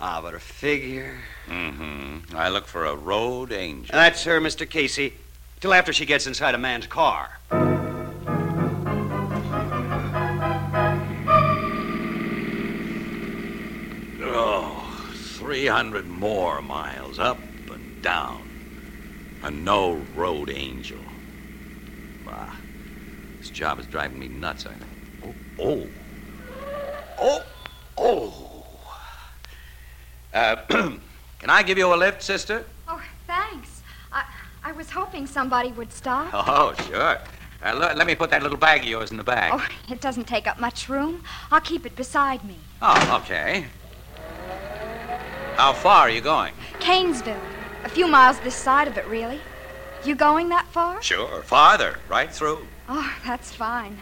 Ah, 0.00 0.20
but 0.22 0.32
her 0.32 0.38
figure. 0.38 1.18
Mm-hmm. 1.48 2.36
I 2.36 2.48
look 2.48 2.66
for 2.66 2.84
a 2.84 2.96
road 2.96 3.52
angel. 3.52 3.92
That's 3.92 4.24
her, 4.24 4.40
Mr. 4.40 4.68
Casey, 4.68 5.14
till 5.60 5.72
after 5.72 5.92
she 5.92 6.06
gets 6.06 6.26
inside 6.26 6.54
a 6.54 6.58
man's 6.58 6.86
car. 6.86 7.38
Oh, 14.20 15.10
300 15.12 16.06
more 16.06 16.60
miles 16.60 17.18
up 17.18 17.38
and 17.70 18.02
down. 18.02 18.42
And 19.42 19.64
no 19.64 20.04
road 20.14 20.50
angel. 20.50 20.98
Ah, 22.26 22.60
this 23.38 23.50
job 23.50 23.78
is 23.78 23.86
driving 23.86 24.18
me 24.18 24.26
nuts, 24.28 24.66
I 24.66 24.72
think. 24.72 24.90
Oh, 25.24 25.34
oh, 25.60 25.88
oh, 27.18 27.42
oh. 27.96 28.66
Uh, 30.34 30.56
can 31.46 31.54
I 31.54 31.62
give 31.62 31.78
you 31.78 31.94
a 31.94 31.94
lift, 31.94 32.24
sister? 32.24 32.64
Oh, 32.88 33.00
thanks. 33.28 33.80
I, 34.12 34.24
I 34.64 34.72
was 34.72 34.90
hoping 34.90 35.28
somebody 35.28 35.70
would 35.70 35.92
stop. 35.92 36.30
Oh, 36.34 36.74
sure. 36.88 37.18
Uh, 37.64 37.72
le- 37.72 37.94
let 37.94 38.04
me 38.04 38.16
put 38.16 38.30
that 38.30 38.42
little 38.42 38.58
bag 38.58 38.80
of 38.80 38.88
yours 38.88 39.12
in 39.12 39.16
the 39.16 39.22
bag. 39.22 39.52
Oh, 39.54 39.64
it 39.88 40.00
doesn't 40.00 40.26
take 40.26 40.48
up 40.48 40.58
much 40.58 40.88
room. 40.88 41.22
I'll 41.52 41.60
keep 41.60 41.86
it 41.86 41.94
beside 41.94 42.44
me. 42.44 42.56
Oh, 42.82 43.22
okay. 43.22 43.66
How 45.54 45.72
far 45.72 46.00
are 46.00 46.10
you 46.10 46.20
going? 46.20 46.52
Canesville. 46.80 47.40
A 47.84 47.88
few 47.88 48.08
miles 48.08 48.40
this 48.40 48.56
side 48.56 48.88
of 48.88 48.98
it, 48.98 49.06
really. 49.06 49.38
You 50.04 50.16
going 50.16 50.48
that 50.48 50.66
far? 50.72 51.00
Sure, 51.00 51.42
farther, 51.42 52.00
right 52.08 52.32
through. 52.32 52.66
Oh, 52.88 53.14
that's 53.24 53.52
fine. 53.52 54.00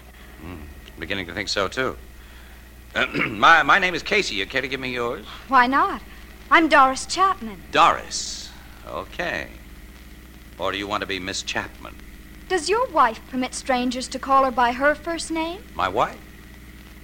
Beginning 0.99 1.27
to 1.27 1.35
think 1.35 1.51
so, 1.51 1.69
too. 1.69 1.99
my, 3.27 3.63
my 3.63 3.79
name 3.79 3.95
is 3.95 4.03
Casey. 4.03 4.35
You 4.37 4.47
care 4.47 4.63
to 4.63 4.69
give 4.69 4.81
me 4.81 4.95
yours? 4.95 5.27
Why 5.49 5.67
not? 5.67 6.01
I'm 6.51 6.69
Doris 6.69 7.07
Chapman. 7.07 7.63
Doris. 7.73 8.51
Okay. 8.87 9.49
Or 10.59 10.71
do 10.73 10.79
you 10.79 10.87
want 10.87 11.01
to 11.01 11.07
be 11.07 11.19
Miss 11.19 11.43
Chapman? 11.43 11.97
Does 12.49 12.69
your 12.69 12.87
wife 12.89 13.21
permit 13.31 13.55
strangers 13.55 14.07
to 14.09 14.19
call 14.19 14.45
her 14.45 14.51
by 14.51 14.73
her 14.73 14.95
first 14.95 15.31
name? 15.31 15.63
My 15.75 15.89
wife? 15.89 16.19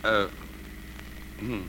Uh, 0.04 0.28
hmm. 1.38 1.62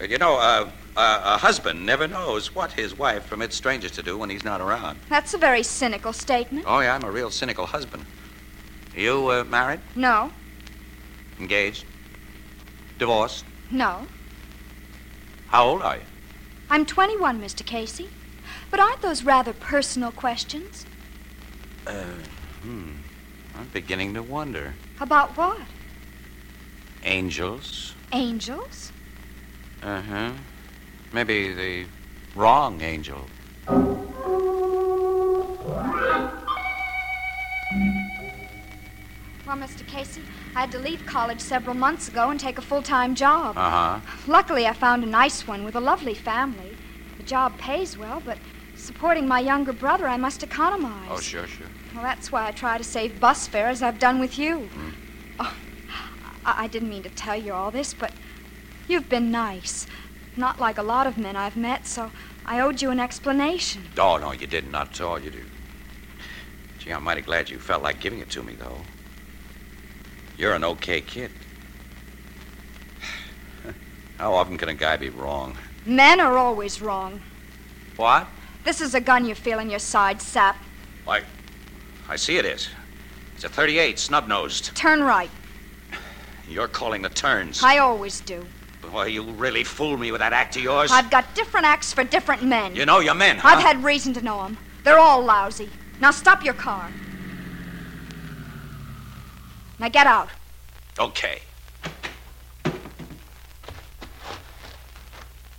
You 0.00 0.18
know, 0.18 0.36
uh, 0.36 0.70
uh, 0.96 1.20
a 1.24 1.38
husband 1.38 1.84
never 1.84 2.06
knows 2.06 2.54
what 2.54 2.72
his 2.72 2.96
wife 2.96 3.28
permits 3.28 3.56
strangers 3.56 3.90
to 3.92 4.02
do 4.02 4.16
when 4.16 4.30
he's 4.30 4.44
not 4.44 4.60
around. 4.60 4.98
That's 5.08 5.34
a 5.34 5.38
very 5.38 5.62
cynical 5.64 6.12
statement. 6.12 6.64
Oh, 6.68 6.80
yeah, 6.80 6.94
I'm 6.94 7.02
a 7.04 7.10
real 7.10 7.30
cynical 7.30 7.66
husband. 7.66 8.04
You 8.96 9.28
uh, 9.28 9.44
married? 9.44 9.80
No, 9.94 10.32
Engaged? 11.38 11.84
Divorced? 12.98 13.44
no. 13.70 14.06
How 15.48 15.64
old 15.66 15.82
are 15.82 15.96
you? 15.96 16.02
I'm 16.70 16.84
21, 16.84 17.40
Mr. 17.40 17.64
Casey. 17.64 18.08
But 18.70 18.80
aren't 18.80 19.00
those 19.00 19.24
rather 19.24 19.52
personal 19.52 20.12
questions? 20.12 20.84
Uh, 21.86 22.04
hmm. 22.62 22.90
I'm 23.56 23.66
beginning 23.72 24.14
to 24.14 24.22
wonder. 24.22 24.74
About 25.00 25.36
what? 25.36 25.60
Angels? 27.04 27.94
Angels? 28.12 28.92
Uh 29.82 30.02
huh. 30.02 30.32
Maybe 31.12 31.54
the 31.54 31.86
wrong 32.34 32.82
angel. 32.82 33.26
Well, 39.48 39.56
Mr. 39.56 39.86
Casey, 39.86 40.20
I 40.54 40.60
had 40.60 40.72
to 40.72 40.78
leave 40.78 41.06
college 41.06 41.40
several 41.40 41.74
months 41.74 42.06
ago 42.06 42.28
and 42.28 42.38
take 42.38 42.58
a 42.58 42.60
full 42.60 42.82
time 42.82 43.14
job. 43.14 43.56
Uh 43.56 43.70
huh. 43.70 44.00
Luckily, 44.26 44.66
I 44.66 44.74
found 44.74 45.02
a 45.02 45.06
nice 45.06 45.46
one 45.46 45.64
with 45.64 45.74
a 45.74 45.80
lovely 45.80 46.12
family. 46.12 46.76
The 47.16 47.22
job 47.22 47.56
pays 47.56 47.96
well, 47.96 48.20
but 48.22 48.36
supporting 48.76 49.26
my 49.26 49.40
younger 49.40 49.72
brother, 49.72 50.06
I 50.06 50.18
must 50.18 50.42
economize. 50.42 51.08
Oh, 51.10 51.18
sure, 51.18 51.46
sure. 51.46 51.66
Well, 51.94 52.02
that's 52.02 52.30
why 52.30 52.46
I 52.46 52.50
try 52.50 52.76
to 52.76 52.84
save 52.84 53.20
bus 53.20 53.48
fare 53.48 53.68
as 53.68 53.82
I've 53.82 53.98
done 53.98 54.20
with 54.20 54.38
you. 54.38 54.68
Oh, 55.40 55.56
I-, 56.44 56.64
I 56.64 56.66
didn't 56.66 56.90
mean 56.90 57.04
to 57.04 57.10
tell 57.10 57.34
you 57.36 57.54
all 57.54 57.70
this, 57.70 57.94
but 57.94 58.12
you've 58.86 59.08
been 59.08 59.30
nice. 59.30 59.86
Not 60.36 60.60
like 60.60 60.76
a 60.76 60.82
lot 60.82 61.06
of 61.06 61.16
men 61.16 61.36
I've 61.36 61.56
met, 61.56 61.86
so 61.86 62.10
I 62.44 62.60
owed 62.60 62.82
you 62.82 62.90
an 62.90 63.00
explanation. 63.00 63.84
Oh, 63.96 64.18
no, 64.18 64.32
you 64.32 64.46
didn't. 64.46 64.72
Not 64.72 64.88
at 64.90 65.00
all, 65.00 65.18
you 65.18 65.30
do. 65.30 65.44
Gee, 66.80 66.90
I'm 66.90 67.02
mighty 67.02 67.22
glad 67.22 67.48
you 67.48 67.58
felt 67.58 67.82
like 67.82 67.98
giving 67.98 68.18
it 68.18 68.28
to 68.32 68.42
me, 68.42 68.52
though. 68.52 68.82
You're 70.38 70.54
an 70.54 70.62
okay 70.62 71.00
kid. 71.00 71.32
How 74.18 74.32
often 74.32 74.56
can 74.56 74.68
a 74.68 74.74
guy 74.74 74.96
be 74.96 75.10
wrong? 75.10 75.56
Men 75.84 76.20
are 76.20 76.38
always 76.38 76.80
wrong. 76.80 77.20
What? 77.96 78.28
This 78.62 78.80
is 78.80 78.94
a 78.94 79.00
gun 79.00 79.24
you 79.24 79.34
feel 79.34 79.58
in 79.58 79.68
your 79.68 79.80
side, 79.80 80.22
sap. 80.22 80.56
Why, 81.04 81.22
I 82.08 82.14
see 82.14 82.36
it 82.36 82.44
is. 82.44 82.68
It's 83.34 83.44
a 83.44 83.48
38, 83.48 83.98
snub-nosed. 83.98 84.76
Turn 84.76 85.02
right. 85.02 85.30
You're 86.48 86.68
calling 86.68 87.02
the 87.02 87.08
turns. 87.08 87.62
I 87.62 87.78
always 87.78 88.20
do. 88.20 88.46
Boy, 88.82 89.06
you 89.06 89.22
really 89.22 89.64
fooled 89.64 89.98
me 89.98 90.12
with 90.12 90.20
that 90.20 90.32
act 90.32 90.56
of 90.56 90.62
yours. 90.62 90.92
I've 90.92 91.10
got 91.10 91.34
different 91.34 91.66
acts 91.66 91.92
for 91.92 92.04
different 92.04 92.44
men. 92.44 92.76
You 92.76 92.86
know 92.86 93.00
your 93.00 93.14
men, 93.14 93.38
huh? 93.38 93.48
I've 93.48 93.62
had 93.62 93.82
reason 93.82 94.14
to 94.14 94.22
know 94.22 94.42
them. 94.42 94.56
They're 94.84 94.98
all 94.98 95.22
lousy. 95.22 95.68
Now 96.00 96.12
stop 96.12 96.44
your 96.44 96.54
car. 96.54 96.90
Now 99.78 99.88
get 99.88 100.06
out. 100.06 100.28
Okay. 100.98 101.40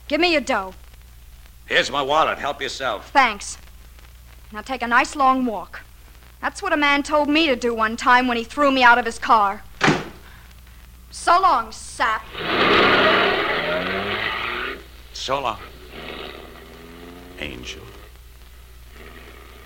Give 0.07 0.19
me 0.19 0.31
your 0.31 0.41
dough. 0.41 0.73
Here's 1.65 1.91
my 1.91 2.01
wallet. 2.01 2.39
Help 2.39 2.61
yourself. 2.61 3.11
Thanks. 3.11 3.57
Now 4.51 4.61
take 4.61 4.81
a 4.81 4.87
nice 4.87 5.15
long 5.15 5.45
walk. 5.45 5.81
That's 6.41 6.63
what 6.63 6.73
a 6.73 6.77
man 6.77 7.03
told 7.03 7.29
me 7.29 7.47
to 7.47 7.55
do 7.55 7.73
one 7.73 7.95
time 7.95 8.27
when 8.27 8.37
he 8.37 8.43
threw 8.43 8.71
me 8.71 8.81
out 8.81 8.97
of 8.97 9.05
his 9.05 9.19
car. 9.19 9.61
So 11.11 11.39
long, 11.39 11.71
sap. 11.71 12.23
So 15.13 15.41
long. 15.41 15.59
Angel. 17.39 17.83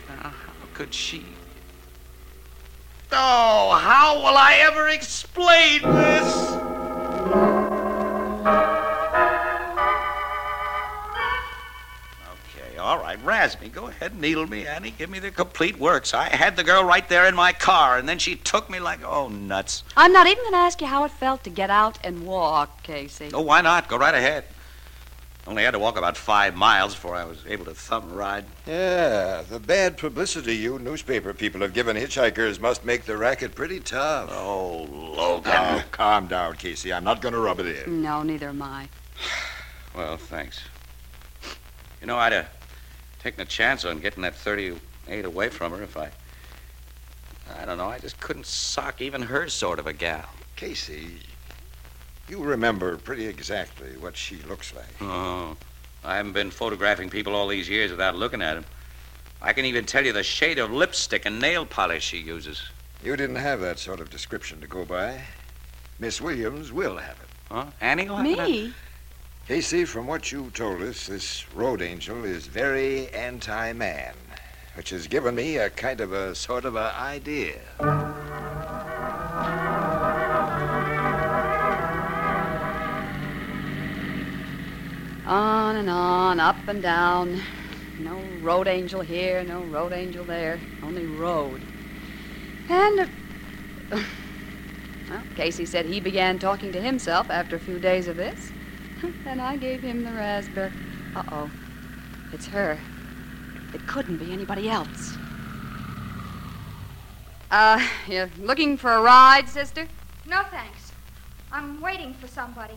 Now, 0.09 0.29
how 0.29 0.33
could 0.73 0.93
she? 0.93 1.25
Oh, 3.15 3.77
how 3.79 4.17
will 4.17 4.35
I 4.37 4.55
ever 4.61 4.89
explain 4.89 5.81
this? 5.81 6.53
Okay, 12.33 12.77
all 12.77 12.97
right, 12.97 13.23
razz 13.23 13.59
me. 13.61 13.69
Go 13.69 13.87
ahead, 13.87 14.13
and 14.13 14.21
needle 14.21 14.47
me, 14.47 14.65
Annie. 14.65 14.91
Give 14.91 15.09
me 15.09 15.19
the 15.19 15.31
complete 15.31 15.77
works. 15.77 16.13
I 16.13 16.29
had 16.29 16.55
the 16.55 16.63
girl 16.63 16.83
right 16.83 17.07
there 17.07 17.27
in 17.27 17.35
my 17.35 17.53
car, 17.53 17.97
and 17.97 18.09
then 18.09 18.17
she 18.17 18.35
took 18.35 18.69
me 18.69 18.79
like, 18.79 19.03
oh, 19.03 19.27
nuts. 19.27 19.83
I'm 19.95 20.11
not 20.11 20.25
even 20.27 20.43
going 20.43 20.53
to 20.53 20.57
ask 20.57 20.81
you 20.81 20.87
how 20.87 21.03
it 21.03 21.11
felt 21.11 21.43
to 21.43 21.49
get 21.49 21.69
out 21.69 21.99
and 22.03 22.25
walk, 22.25 22.81
Casey. 22.83 23.29
Oh, 23.33 23.41
why 23.41 23.61
not? 23.61 23.87
Go 23.87 23.97
right 23.97 24.15
ahead. 24.15 24.45
Only 25.45 25.63
had 25.63 25.71
to 25.71 25.79
walk 25.79 25.97
about 25.97 26.15
five 26.15 26.55
miles 26.55 26.93
before 26.93 27.15
I 27.15 27.25
was 27.25 27.43
able 27.45 27.65
to 27.65 27.73
thumb 27.73 28.11
a 28.11 28.15
ride. 28.15 28.45
Yeah, 28.65 29.41
the 29.41 29.59
bad 29.59 29.97
publicity 29.97 30.55
you 30.55 30.79
newspaper 30.79 31.33
people 31.33 31.59
have 31.61 31.73
given 31.73 31.97
hitchhikers 31.97 32.61
must 32.61 32.85
make 32.85 33.03
the 33.03 33.17
racket 33.17 33.53
pretty 33.53 33.81
tough. 33.81 34.29
Oh, 34.31 34.87
Logan. 34.89 35.51
Now, 35.51 35.83
calm 35.91 36.27
down, 36.27 36.55
Casey. 36.55 36.93
I'm 36.93 37.03
not 37.03 37.21
going 37.21 37.33
to 37.33 37.41
rub 37.41 37.59
it 37.59 37.85
in. 37.85 38.01
No, 38.01 38.23
neither 38.23 38.49
am 38.49 38.61
I. 38.61 38.87
Well, 39.95 40.17
thanks. 40.17 40.59
You 42.01 42.07
know, 42.07 42.17
I'd 42.17 42.33
have 42.33 42.49
taken 43.19 43.41
a 43.41 43.45
chance 43.45 43.85
on 43.85 43.99
getting 43.99 44.23
that 44.23 44.33
38 44.33 45.23
away 45.23 45.49
from 45.49 45.71
her 45.71 45.83
if 45.83 45.95
I. 45.95 46.09
I 47.59 47.65
don't 47.65 47.77
know. 47.77 47.89
I 47.89 47.99
just 47.99 48.19
couldn't 48.19 48.47
sock 48.47 49.01
even 49.01 49.21
her 49.21 49.47
sort 49.49 49.77
of 49.77 49.85
a 49.85 49.93
gal. 49.93 50.27
Casey, 50.55 51.19
you 52.27 52.41
remember 52.41 52.97
pretty 52.97 53.25
exactly 53.25 53.97
what 53.99 54.15
she 54.15 54.37
looks 54.47 54.73
like. 54.73 55.01
Oh, 55.01 55.57
I 56.03 56.17
haven't 56.17 56.33
been 56.33 56.51
photographing 56.51 57.09
people 57.09 57.35
all 57.35 57.47
these 57.47 57.69
years 57.69 57.91
without 57.91 58.15
looking 58.15 58.41
at 58.41 58.55
them. 58.55 58.65
I 59.41 59.53
can 59.53 59.65
even 59.65 59.85
tell 59.85 60.05
you 60.05 60.13
the 60.13 60.23
shade 60.23 60.57
of 60.57 60.71
lipstick 60.71 61.25
and 61.25 61.39
nail 61.39 61.65
polish 61.65 62.03
she 62.03 62.17
uses. 62.17 62.61
You 63.03 63.15
didn't 63.17 63.35
have 63.35 63.59
that 63.59 63.79
sort 63.79 63.99
of 63.99 64.09
description 64.09 64.61
to 64.61 64.67
go 64.67 64.85
by. 64.85 65.21
Miss 65.99 66.21
Williams 66.21 66.71
will 66.71 66.97
have 66.97 67.17
it. 67.21 67.29
Huh? 67.51 67.65
Annie? 67.81 68.09
will 68.09 68.17
have 68.17 68.25
it? 68.25 68.49
Me? 68.49 68.73
Casey, 69.47 69.83
from 69.83 70.07
what 70.07 70.31
you 70.31 70.49
told 70.51 70.81
us, 70.81 71.07
this 71.07 71.45
road 71.53 71.81
angel 71.81 72.23
is 72.23 72.47
very 72.47 73.09
anti-man, 73.09 74.13
which 74.75 74.91
has 74.91 75.07
given 75.07 75.35
me 75.35 75.57
a 75.57 75.69
kind 75.69 75.99
of 75.99 76.13
a 76.13 76.33
sort 76.33 76.63
of 76.63 76.77
a 76.77 76.95
idea. 76.97 77.59
On 85.73 85.79
and 85.79 85.89
on, 85.89 86.39
up 86.39 86.67
and 86.67 86.83
down. 86.83 87.41
No 87.97 88.21
road 88.43 88.67
angel 88.67 89.01
here, 89.01 89.43
no 89.43 89.63
road 89.63 89.91
angel 89.91 90.23
there. 90.23 90.59
Only 90.83 91.07
road. 91.07 91.63
And. 92.69 92.99
Uh, 92.99 93.07
well, 95.09 95.23
Casey 95.35 95.65
said 95.65 95.87
he 95.87 95.99
began 95.99 96.37
talking 96.37 96.71
to 96.73 96.79
himself 96.79 97.31
after 97.31 97.55
a 97.55 97.59
few 97.59 97.79
days 97.79 98.07
of 98.07 98.17
this. 98.17 98.51
and 99.25 99.41
I 99.41 99.57
gave 99.57 99.81
him 99.81 100.03
the 100.03 100.11
raspberry. 100.11 100.71
Uh 101.15 101.23
oh. 101.31 101.51
It's 102.31 102.45
her. 102.45 102.77
It 103.73 103.87
couldn't 103.87 104.17
be 104.17 104.31
anybody 104.31 104.69
else. 104.69 105.17
Uh, 107.49 107.83
you 108.07 108.29
looking 108.37 108.77
for 108.77 108.91
a 108.91 109.01
ride, 109.01 109.49
sister? 109.49 109.87
No 110.27 110.43
thanks. 110.51 110.91
I'm 111.51 111.81
waiting 111.81 112.13
for 112.13 112.27
somebody. 112.27 112.75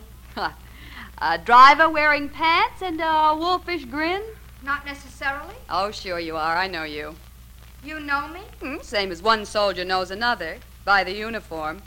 A 1.19 1.37
driver 1.37 1.89
wearing 1.89 2.29
pants 2.29 2.81
and 2.81 3.01
a 3.01 3.35
wolfish 3.35 3.85
grin? 3.85 4.21
Not 4.63 4.85
necessarily. 4.85 5.55
Oh, 5.69 5.89
sure 5.91 6.19
you 6.19 6.37
are. 6.37 6.55
I 6.55 6.67
know 6.67 6.83
you. 6.83 7.15
You 7.83 7.99
know 7.99 8.27
me? 8.27 8.41
Hmm, 8.61 8.81
same 8.81 9.11
as 9.11 9.21
one 9.21 9.45
soldier 9.45 9.83
knows 9.83 10.11
another 10.11 10.57
by 10.85 11.03
the 11.03 11.13
uniform. 11.13 11.81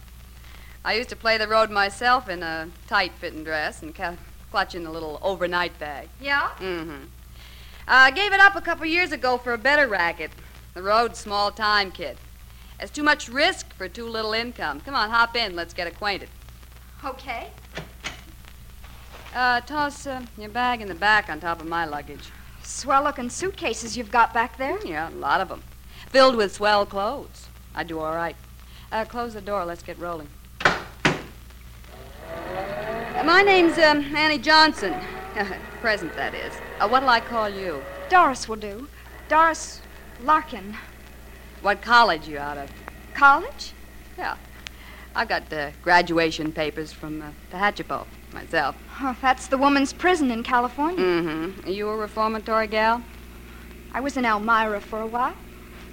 I 0.84 0.94
used 0.94 1.10
to 1.10 1.16
play 1.16 1.36
the 1.38 1.46
road 1.46 1.70
myself 1.70 2.28
in 2.28 2.42
a 2.42 2.68
tight 2.88 3.12
fitting 3.12 3.44
dress 3.44 3.82
and 3.82 3.94
ca- 3.94 4.16
clutching 4.50 4.86
a 4.86 4.90
little 4.90 5.18
overnight 5.22 5.78
bag. 5.78 6.08
Yeah? 6.20 6.50
Mm-hmm. 6.58 7.04
I 7.86 8.10
gave 8.10 8.32
it 8.32 8.40
up 8.40 8.56
a 8.56 8.60
couple 8.60 8.86
years 8.86 9.12
ago 9.12 9.36
for 9.36 9.52
a 9.52 9.58
better 9.58 9.86
racket. 9.86 10.30
The 10.74 10.82
road's 10.82 11.18
small 11.18 11.50
time, 11.52 11.90
kid. 11.92 12.16
It's 12.80 12.90
too 12.90 13.02
much 13.02 13.28
risk 13.28 13.74
for 13.74 13.88
too 13.88 14.06
little 14.06 14.32
income. 14.32 14.80
Come 14.80 14.94
on, 14.94 15.10
hop 15.10 15.36
in. 15.36 15.54
Let's 15.54 15.74
get 15.74 15.86
acquainted. 15.86 16.30
Okay. 17.04 17.48
Uh, 19.34 19.60
toss 19.60 20.08
uh, 20.08 20.20
your 20.36 20.48
bag 20.48 20.80
in 20.80 20.88
the 20.88 20.94
back 20.94 21.30
on 21.30 21.38
top 21.38 21.60
of 21.60 21.66
my 21.68 21.84
luggage. 21.84 22.30
Swell 22.64 23.04
looking 23.04 23.30
suitcases 23.30 23.96
you've 23.96 24.10
got 24.10 24.34
back 24.34 24.58
there. 24.58 24.84
Yeah, 24.84 25.08
a 25.08 25.10
lot 25.10 25.40
of 25.40 25.48
them. 25.48 25.62
Filled 26.08 26.34
with 26.34 26.52
swell 26.52 26.84
clothes. 26.84 27.46
I 27.72 27.84
do 27.84 28.00
all 28.00 28.14
right. 28.14 28.34
Uh, 28.90 29.04
close 29.04 29.34
the 29.34 29.40
door. 29.40 29.64
Let's 29.64 29.84
get 29.84 29.98
rolling. 30.00 30.26
My 33.24 33.42
name's 33.42 33.78
um, 33.78 34.00
Annie 34.16 34.38
Johnson. 34.38 34.94
Present, 35.80 36.12
that 36.16 36.34
is. 36.34 36.52
Uh, 36.80 36.88
what'll 36.88 37.08
I 37.08 37.20
call 37.20 37.48
you? 37.48 37.80
Doris 38.08 38.48
will 38.48 38.56
do. 38.56 38.88
Doris 39.28 39.80
Larkin. 40.24 40.76
What 41.62 41.82
college 41.82 42.26
you 42.26 42.38
out 42.38 42.58
of? 42.58 42.68
College? 43.14 43.74
Yeah. 44.18 44.36
I 45.14 45.24
got 45.24 45.52
uh, 45.52 45.70
graduation 45.82 46.50
papers 46.50 46.92
from 46.92 47.22
uh, 47.22 47.30
Tehachapi 47.52 48.06
myself. 48.32 48.76
Oh, 49.00 49.16
that's 49.20 49.46
the 49.46 49.58
woman's 49.58 49.92
prison 49.92 50.30
in 50.30 50.42
California. 50.42 51.04
Mm-hmm. 51.04 51.68
Are 51.68 51.72
you 51.72 51.88
a 51.88 51.96
reformatory 51.96 52.66
gal? 52.66 53.02
I 53.92 54.00
was 54.00 54.16
in 54.16 54.24
Elmira 54.24 54.80
for 54.80 55.00
a 55.00 55.06
while. 55.06 55.34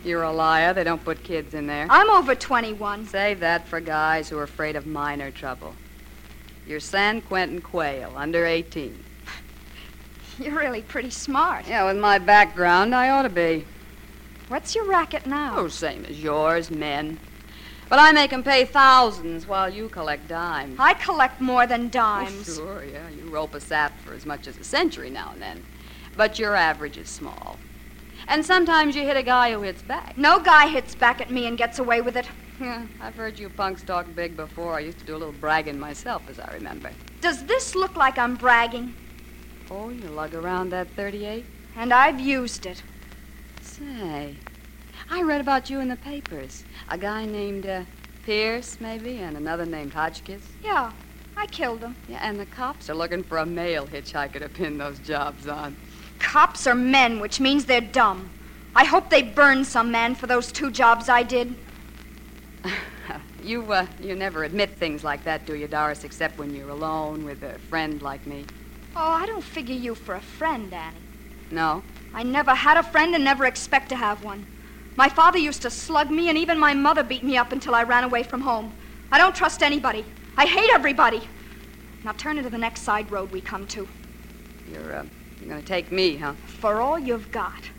You're 0.04 0.24
a 0.24 0.32
liar. 0.32 0.74
They 0.74 0.84
don't 0.84 1.04
put 1.04 1.24
kids 1.24 1.54
in 1.54 1.68
there. 1.68 1.88
I'm 1.90 2.10
over 2.10 2.36
21. 2.36 3.08
Save 3.08 3.40
that 3.40 3.68
for 3.68 3.80
guys 3.80 4.30
who 4.30 4.38
are 4.38 4.44
afraid 4.44 4.76
of 4.76 4.86
minor 4.86 5.32
trouble. 5.32 5.74
You're 6.68 6.80
San 6.80 7.22
Quentin 7.22 7.62
Quail, 7.62 8.14
under 8.16 8.46
18. 8.46 9.04
You're 10.40 10.54
really 10.54 10.82
pretty 10.82 11.10
smart. 11.10 11.68
Yeah, 11.68 11.86
with 11.86 11.98
my 11.98 12.20
background, 12.20 12.94
I 12.94 13.10
ought 13.10 13.24
to 13.24 13.30
be. 13.30 13.66
What's 14.50 14.76
your 14.76 14.86
racket 14.86 15.26
now? 15.26 15.56
Oh, 15.58 15.68
same 15.68 16.06
as 16.06 16.22
yours, 16.22 16.70
men. 16.70 17.20
But 17.90 18.00
I 18.00 18.12
make 18.12 18.34
'em 18.34 18.44
pay 18.44 18.66
thousands 18.66 19.48
while 19.48 19.70
you 19.70 19.88
collect 19.88 20.28
dimes. 20.28 20.78
I 20.78 20.94
collect 20.94 21.40
more 21.40 21.66
than 21.66 21.90
dimes. 21.90 22.50
Oh, 22.50 22.54
sure, 22.54 22.84
yeah. 22.84 23.10
You 23.10 23.30
rope 23.30 23.56
a 23.56 23.62
sap 23.62 24.00
for 24.02 24.14
as 24.14 24.26
much 24.26 24.48
as 24.48 24.58
a 24.58 24.64
century 24.64 25.10
now 25.10 25.32
and 25.32 25.42
then. 25.42 25.64
But 26.16 26.38
your 26.38 26.56
average 26.56 26.98
is 26.98 27.08
small. 27.10 27.60
And 28.28 28.46
sometimes 28.46 28.96
you 28.96 29.04
hit 29.04 29.16
a 29.16 29.24
guy 29.24 29.52
who 29.54 29.62
hits 29.62 29.84
back. 29.84 30.18
No 30.18 30.40
guy 30.40 30.68
hits 30.68 30.96
back 30.96 31.22
at 31.22 31.32
me 31.32 31.46
and 31.48 31.58
gets 31.58 31.80
away 31.80 32.02
with 32.02 32.18
it. 32.18 32.28
Yeah, 32.60 32.88
I've 33.00 33.16
heard 33.16 33.40
you 33.40 33.50
punks 33.50 33.84
talk 33.84 34.14
big 34.16 34.36
before. 34.36 34.76
I 34.76 34.80
used 34.80 35.00
to 35.00 35.06
do 35.06 35.16
a 35.16 35.20
little 35.20 35.34
bragging 35.34 35.80
myself, 35.80 36.24
as 36.28 36.40
I 36.40 36.52
remember. 36.54 36.92
Does 37.22 37.46
this 37.46 37.76
look 37.76 37.96
like 37.96 38.18
I'm 38.18 38.36
bragging? 38.36 38.96
Oh, 39.70 39.90
you 39.90 40.10
lug 40.10 40.34
around 40.34 40.70
that 40.72 40.88
38? 40.96 41.46
And 41.76 41.94
I've 41.94 42.20
used 42.20 42.66
it. 42.66 42.82
Say, 43.62 44.36
I 45.10 45.22
read 45.22 45.42
about 45.42 45.70
you 45.70 45.80
in 45.80 45.88
the 45.88 45.96
papers. 45.96 46.64
A 46.90 46.98
guy 46.98 47.26
named 47.26 47.66
uh, 47.66 47.84
Pierce, 48.26 48.78
maybe, 48.80 49.20
and 49.20 49.38
another 49.38 49.66
named 49.66 49.94
Hotchkiss. 49.94 50.42
Yeah, 50.64 50.92
I 51.38 51.46
killed 51.48 51.82
him. 51.82 51.96
Yeah, 52.10 52.20
and 52.22 52.40
the 52.40 52.46
cops 52.46 52.90
are 52.90 52.96
looking 52.96 53.24
for 53.24 53.38
a 53.38 53.46
male 53.46 53.88
hitchhiker 53.88 54.40
to 54.40 54.50
pin 54.50 54.78
those 54.78 55.00
jobs 55.00 55.48
on. 55.48 55.78
Cops 56.20 56.68
are 56.68 56.76
men, 56.76 57.20
which 57.20 57.40
means 57.40 57.66
they're 57.66 57.80
dumb. 57.80 58.30
I 58.76 58.84
hope 58.84 59.10
they 59.10 59.24
burn 59.24 59.64
some 59.64 59.92
man 59.92 60.14
for 60.14 60.28
those 60.28 60.52
two 60.52 60.72
jobs 60.72 61.10
I 61.10 61.24
did. 61.24 61.56
You, 63.44 63.72
uh, 63.72 63.86
you 64.02 64.14
never 64.14 64.44
admit 64.44 64.72
things 64.72 65.06
like 65.06 65.24
that, 65.24 65.46
do 65.46 65.56
you, 65.56 65.70
Doris, 65.70 66.04
except 66.04 66.38
when 66.38 66.54
you're 66.54 66.68
alone 66.68 67.24
with 67.24 67.44
a 67.44 67.58
friend 67.70 68.02
like 68.02 68.28
me? 68.28 68.44
Oh, 68.94 69.00
I 69.00 69.26
don't 69.26 69.44
figure 69.44 69.76
you 69.76 69.96
for 69.96 70.16
a 70.16 70.20
friend, 70.20 70.74
Annie. 70.74 70.98
No? 71.50 71.82
I 72.14 72.24
never 72.24 72.54
had 72.54 72.76
a 72.76 72.84
friend 72.84 73.16
and 73.16 73.24
never 73.24 73.46
expect 73.46 73.88
to 73.90 73.96
have 73.96 74.22
one. 74.22 74.46
My 74.98 75.10
father 75.10 75.38
used 75.38 75.62
to 75.62 75.70
slug 75.70 76.10
me, 76.10 76.28
and 76.28 76.38
even 76.40 76.58
my 76.58 76.74
mother 76.74 77.04
beat 77.04 77.24
me 77.24 77.38
up 77.38 77.52
until 77.52 77.76
I 77.76 77.84
ran 77.84 78.04
away 78.04 78.24
from 78.24 78.42
home. 78.42 78.74
I 79.12 79.20
don't 79.20 79.36
trust 79.36 79.62
anybody. 79.62 80.04
I 80.36 80.46
hate 80.48 80.72
everybody. 80.74 81.22
Now 82.04 82.14
turn 82.14 82.40
into 82.40 82.50
the 82.50 82.58
next 82.58 82.82
side 82.82 83.12
road 83.12 83.32
we 83.32 83.40
come 83.40 83.68
to. 83.68 83.88
You're, 84.72 84.96
uh, 84.96 85.06
you're 85.40 85.50
going 85.50 85.62
to 85.62 85.68
take 85.68 85.92
me, 85.92 86.18
huh? 86.18 86.34
For 86.48 86.82
all 86.82 86.98
you've 86.98 87.32
got, 87.32 87.70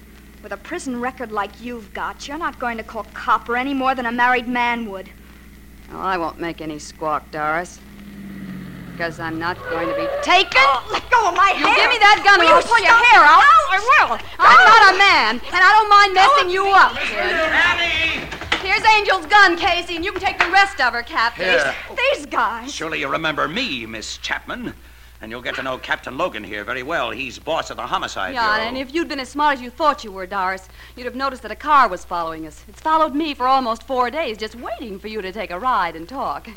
with 0.44 0.52
a 0.52 0.56
prison 0.56 1.00
record 1.00 1.32
like 1.32 1.60
you've 1.60 1.92
got, 1.92 2.28
you're 2.28 2.38
not 2.38 2.60
going 2.60 2.76
to 2.76 2.84
call 2.84 3.02
copper 3.14 3.56
any 3.56 3.74
more 3.74 3.96
than 3.96 4.06
a 4.06 4.12
married 4.12 4.46
man 4.46 4.88
would. 4.88 5.10
Well, 5.90 6.00
I 6.00 6.18
won't 6.18 6.38
make 6.38 6.60
any 6.60 6.78
squawk, 6.78 7.32
Doris. 7.32 7.80
Because 8.98 9.20
I'm 9.20 9.38
not 9.38 9.56
going 9.70 9.86
to 9.86 9.94
be 9.94 10.08
taken. 10.22 10.58
Oh, 10.58 10.82
let 10.90 11.08
go 11.08 11.28
of 11.28 11.36
my 11.36 11.54
You 11.56 11.64
hair! 11.70 11.76
give 11.76 11.88
me 11.88 11.98
that 12.02 12.18
gun 12.26 12.40
Will 12.42 12.50
and 12.50 12.58
I'll 12.58 12.66
pull 12.66 12.82
your 12.82 12.98
hair 12.98 13.22
out. 13.22 13.46
Ouch! 13.46 13.70
I 13.70 13.78
will. 13.78 14.18
I'm 14.42 14.62
not 14.66 14.82
a 14.92 14.98
man, 14.98 15.32
and 15.54 15.62
I 15.62 15.70
don't 15.70 15.88
mind 15.88 16.14
messing 16.18 16.50
you 16.50 16.66
up, 16.66 16.98
kid. 16.98 18.58
Here's 18.58 18.82
Angel's 18.82 19.26
gun, 19.26 19.56
Casey, 19.56 19.94
and 19.94 20.04
you 20.04 20.10
can 20.10 20.20
take 20.20 20.40
the 20.40 20.50
rest 20.50 20.80
of 20.80 20.94
her, 20.94 21.04
Captain. 21.04 21.44
Here. 21.44 21.74
These 22.12 22.26
guys. 22.26 22.74
Surely 22.74 22.98
you 22.98 23.06
remember 23.06 23.46
me, 23.46 23.86
Miss 23.86 24.16
Chapman. 24.18 24.74
And 25.20 25.30
you'll 25.30 25.42
get 25.42 25.54
to 25.54 25.62
know 25.62 25.78
Captain 25.78 26.18
Logan 26.18 26.42
here 26.42 26.64
very 26.64 26.82
well. 26.82 27.12
He's 27.12 27.38
boss 27.38 27.70
of 27.70 27.76
the 27.76 27.86
homicide 27.86 28.34
Yeah, 28.34 28.52
bureau. 28.56 28.66
and 28.68 28.76
if 28.76 28.92
you'd 28.92 29.06
been 29.08 29.20
as 29.20 29.28
smart 29.28 29.58
as 29.58 29.62
you 29.62 29.70
thought 29.70 30.02
you 30.02 30.10
were, 30.10 30.26
Doris, 30.26 30.68
you'd 30.96 31.06
have 31.06 31.14
noticed 31.14 31.42
that 31.42 31.52
a 31.52 31.56
car 31.56 31.86
was 31.88 32.04
following 32.04 32.48
us. 32.48 32.64
It's 32.66 32.80
followed 32.80 33.14
me 33.14 33.32
for 33.34 33.46
almost 33.46 33.84
four 33.84 34.10
days, 34.10 34.38
just 34.38 34.56
waiting 34.56 34.98
for 34.98 35.06
you 35.06 35.22
to 35.22 35.30
take 35.30 35.52
a 35.52 35.58
ride 35.60 35.94
and 35.94 36.08
talk. 36.08 36.48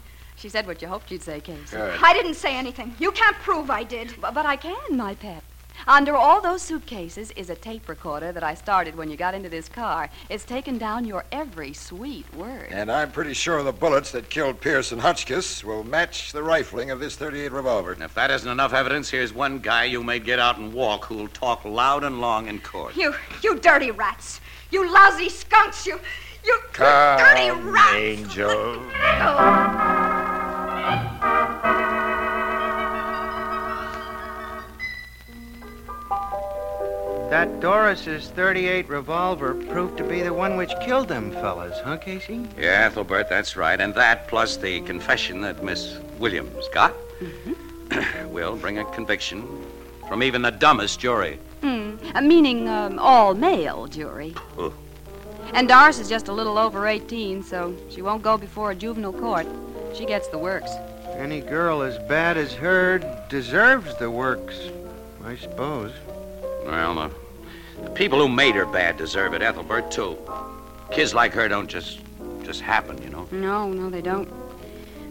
She 0.41 0.49
said 0.49 0.65
what 0.65 0.81
you 0.81 0.87
hoped 0.87 1.11
you'd 1.11 1.21
say, 1.21 1.39
Casey. 1.39 1.77
I 1.77 2.13
didn't 2.13 2.33
say 2.33 2.57
anything. 2.57 2.95
You 2.97 3.11
can't 3.11 3.35
prove 3.37 3.69
I 3.69 3.83
did. 3.83 4.15
But, 4.19 4.33
but 4.33 4.43
I 4.47 4.55
can, 4.55 4.97
my 4.97 5.13
pet. 5.13 5.43
Under 5.87 6.15
all 6.15 6.41
those 6.41 6.63
suitcases 6.63 7.29
is 7.31 7.51
a 7.51 7.55
tape 7.55 7.87
recorder 7.87 8.31
that 8.31 8.43
I 8.43 8.55
started 8.55 8.95
when 8.95 9.11
you 9.11 9.17
got 9.17 9.35
into 9.35 9.49
this 9.49 9.69
car. 9.69 10.09
It's 10.29 10.43
taken 10.43 10.79
down 10.79 11.05
your 11.05 11.25
every 11.31 11.73
sweet 11.73 12.25
word. 12.33 12.69
And 12.71 12.91
I'm 12.91 13.11
pretty 13.11 13.33
sure 13.33 13.61
the 13.61 13.71
bullets 13.71 14.09
that 14.11 14.31
killed 14.31 14.59
Pierce 14.61 14.91
and 14.91 14.99
Hotchkiss 15.01 15.63
will 15.63 15.83
match 15.83 16.31
the 16.31 16.41
rifling 16.41 16.89
of 16.89 16.99
this 16.99 17.15
38 17.15 17.51
revolver. 17.51 17.91
And 17.93 18.01
if 18.01 18.15
that 18.15 18.31
isn't 18.31 18.49
enough 18.49 18.73
evidence, 18.73 19.11
here's 19.11 19.33
one 19.33 19.59
guy 19.59 19.83
you 19.83 20.03
may 20.03 20.17
get 20.17 20.39
out 20.39 20.57
and 20.57 20.73
walk 20.73 21.05
who'll 21.05 21.27
talk 21.27 21.65
loud 21.65 22.03
and 22.03 22.19
long 22.19 22.47
in 22.47 22.61
court. 22.61 22.95
You, 22.95 23.13
you 23.43 23.59
dirty 23.59 23.91
rats. 23.91 24.41
You 24.71 24.91
lousy 24.91 25.29
skunks. 25.29 25.85
You, 25.85 25.99
you, 26.43 26.53
you 26.53 26.61
dirty 26.73 27.51
rats. 27.51 27.95
Angel. 27.95 28.81
That 37.31 37.61
Doris's 37.61 38.27
38 38.27 38.89
revolver 38.89 39.53
proved 39.53 39.97
to 39.99 40.03
be 40.03 40.21
the 40.21 40.33
one 40.33 40.57
which 40.57 40.71
killed 40.81 41.07
them 41.07 41.31
fellas, 41.31 41.79
huh, 41.83 41.97
Casey? 41.97 42.45
Yeah, 42.57 42.85
Ethelbert, 42.85 43.29
that's 43.29 43.55
right. 43.55 43.79
And 43.79 43.95
that, 43.95 44.27
plus 44.27 44.57
the 44.57 44.81
confession 44.81 45.39
that 45.41 45.63
Miss 45.63 45.97
Williams 46.19 46.67
got, 46.73 46.93
will 48.25 48.57
bring 48.57 48.79
a 48.79 48.85
conviction 48.91 49.47
from 50.09 50.23
even 50.23 50.41
the 50.41 50.51
dumbest 50.51 50.99
jury. 50.99 51.39
Hmm. 51.61 51.95
Uh, 52.13 52.21
meaning 52.21 52.67
um, 52.67 52.99
all 52.99 53.33
male 53.33 53.87
jury. 53.87 54.35
Oh. 54.57 54.73
And 55.53 55.67
Doris 55.67 55.99
is 55.99 56.09
just 56.09 56.27
a 56.27 56.33
little 56.33 56.57
over 56.57 56.85
18, 56.85 57.43
so 57.43 57.75
she 57.89 58.01
won't 58.01 58.23
go 58.23 58.37
before 58.37 58.71
a 58.71 58.75
juvenile 58.75 59.13
court. 59.13 59.47
She 59.93 60.05
gets 60.05 60.27
the 60.27 60.37
works. 60.37 60.71
Any 61.09 61.41
girl 61.41 61.81
as 61.81 61.97
bad 61.97 62.37
as 62.37 62.53
her 62.53 62.99
deserves 63.29 63.95
the 63.97 64.09
works, 64.09 64.69
I 65.23 65.35
suppose. 65.35 65.91
Well, 66.65 66.95
the, 66.95 67.83
the 67.83 67.89
people 67.91 68.19
who 68.19 68.29
made 68.29 68.55
her 68.55 68.65
bad 68.65 68.97
deserve 68.97 69.33
it, 69.33 69.41
Ethelbert, 69.41 69.91
too. 69.91 70.17
Kids 70.91 71.13
like 71.13 71.33
her 71.33 71.47
don't 71.47 71.67
just 71.67 71.99
just 72.43 72.61
happen, 72.61 73.01
you 73.01 73.09
know. 73.09 73.27
No, 73.31 73.71
no, 73.71 73.89
they 73.89 74.01
don't. 74.01 74.27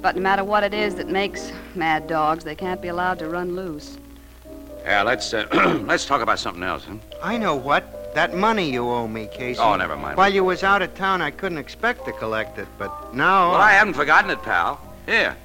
But 0.03 0.17
no 0.17 0.23
matter 0.23 0.45
what 0.45 0.65
it 0.65 0.75
is 0.75 0.95
that 0.97 1.09
makes 1.09 1.53
mad 1.75 2.07
dogs, 2.07 2.45
they 2.45 2.55
can't 2.55 2.81
be 2.81 2.89
allowed 2.89 3.19
to 3.21 3.29
run 3.29 3.55
loose. 3.55 3.99
Yeah, 4.83 5.03
let's 5.03 5.33
uh, 5.33 5.47
let's 5.87 6.07
talk 6.07 6.23
about 6.23 6.39
something 6.39 6.63
else, 6.63 6.85
huh? 6.85 6.97
I 7.23 7.37
know 7.37 7.55
what. 7.55 8.00
That 8.15 8.35
money 8.35 8.71
you 8.71 8.89
owe 8.89 9.07
me, 9.07 9.29
Casey. 9.33 9.61
Oh, 9.61 9.77
never 9.77 9.97
mind. 9.97 10.17
While 10.17 10.33
you 10.33 10.43
was 10.43 10.65
out 10.65 10.83
of 10.83 10.95
town, 10.95 11.23
I 11.23 11.31
couldn't 11.31 11.59
expect 11.59 12.05
to 12.07 12.13
collect 12.13 12.59
it, 12.59 12.67
but 12.77 13.15
now... 13.15 13.53
Well, 13.53 13.61
I 13.61 13.73
haven't 13.73 13.95
forgotten 13.95 14.31
it, 14.31 14.43
pal. 14.43 14.81
Here. 15.07 15.37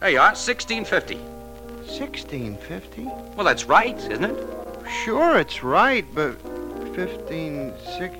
There 0.00 0.10
you 0.10 0.20
are, 0.20 0.34
sixteen 0.34 0.84
fifty. 0.84 1.16
1650? 1.16 3.04
Well, 3.34 3.44
that's 3.44 3.64
right, 3.64 3.96
isn't 3.96 4.24
it? 4.24 4.46
Sure, 5.04 5.38
it's 5.38 5.64
right, 5.64 6.04
but 6.14 6.40
15... 6.94 7.72
Six, 7.98 8.14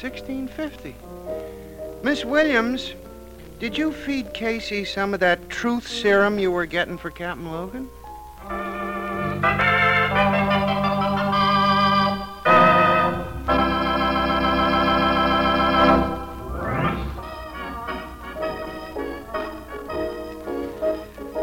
1650. 0.00 0.94
Miss 2.02 2.24
Williams, 2.24 2.94
did 3.60 3.78
you 3.78 3.92
feed 3.92 4.34
Casey 4.34 4.84
some 4.84 5.14
of 5.14 5.20
that 5.20 5.48
truth 5.48 5.86
serum 5.86 6.38
you 6.38 6.50
were 6.50 6.66
getting 6.66 6.98
for 6.98 7.10
Captain 7.10 7.50
Logan? 7.50 7.88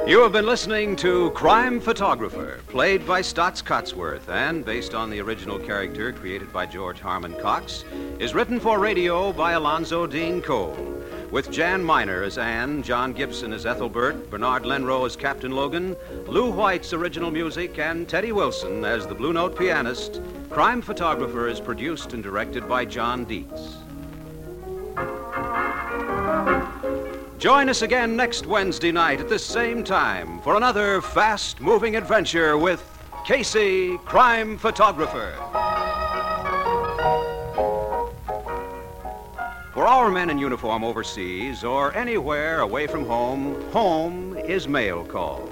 You 0.09 0.23
have 0.23 0.31
been 0.31 0.47
listening 0.47 0.95
to 0.95 1.29
Crime 1.35 1.79
Photographer, 1.79 2.61
played 2.65 3.05
by 3.05 3.21
Staats 3.21 3.63
Cotsworth 3.63 4.27
and 4.27 4.65
based 4.65 4.95
on 4.95 5.11
the 5.11 5.21
original 5.21 5.59
character 5.59 6.11
created 6.11 6.51
by 6.51 6.65
George 6.65 6.99
Harmon 6.99 7.35
Coxe, 7.35 7.85
is 8.17 8.33
written 8.33 8.59
for 8.59 8.79
radio 8.79 9.31
by 9.31 9.51
Alonzo 9.51 10.07
Deen 10.07 10.41
Cole, 10.41 10.75
with 11.29 11.51
Jan 11.51 11.83
Miner 11.83 12.23
as 12.23 12.39
Anne, 12.39 12.81
John 12.81 13.13
Gibson 13.13 13.53
as 13.53 13.67
Ethelbert, 13.67 14.31
Bernard 14.31 14.63
Lenrow 14.63 15.05
as 15.05 15.15
Captain 15.15 15.51
Logan, 15.51 15.95
Lou 16.25 16.49
White's 16.49 16.91
original 16.91 17.29
music, 17.29 17.77
and 17.77 18.09
Teddy 18.09 18.31
Wilson 18.31 18.83
as 18.83 19.05
the 19.05 19.13
Blue 19.13 19.31
Note 19.31 19.55
pianist. 19.55 20.21
Crime 20.49 20.81
Photographer 20.81 21.47
is 21.47 21.59
produced 21.59 22.13
and 22.13 22.23
directed 22.23 22.67
by 22.67 22.83
John 22.83 23.25
Dietz. 23.25 23.77
Join 27.39 27.69
us 27.69 27.83
again 27.83 28.17
next 28.17 28.45
Wednesday 28.45 28.91
night 28.91 29.21
at 29.21 29.29
this 29.29 29.45
same 29.45 29.81
time 29.81 30.41
for 30.41 30.57
another 30.57 30.99
fast 30.99 31.61
moving 31.61 31.95
adventure 31.95 32.57
with 32.57 32.83
Casey, 33.25 33.97
crime 33.99 34.57
photographer. 34.57 35.33
For 39.73 39.87
our 39.87 40.11
men 40.11 40.29
in 40.29 40.37
uniform 40.37 40.83
overseas 40.83 41.63
or 41.63 41.95
anywhere 41.95 42.59
away 42.59 42.87
from 42.87 43.05
home, 43.05 43.71
home 43.71 44.35
is 44.35 44.67
mail 44.67 45.05
call. 45.05 45.47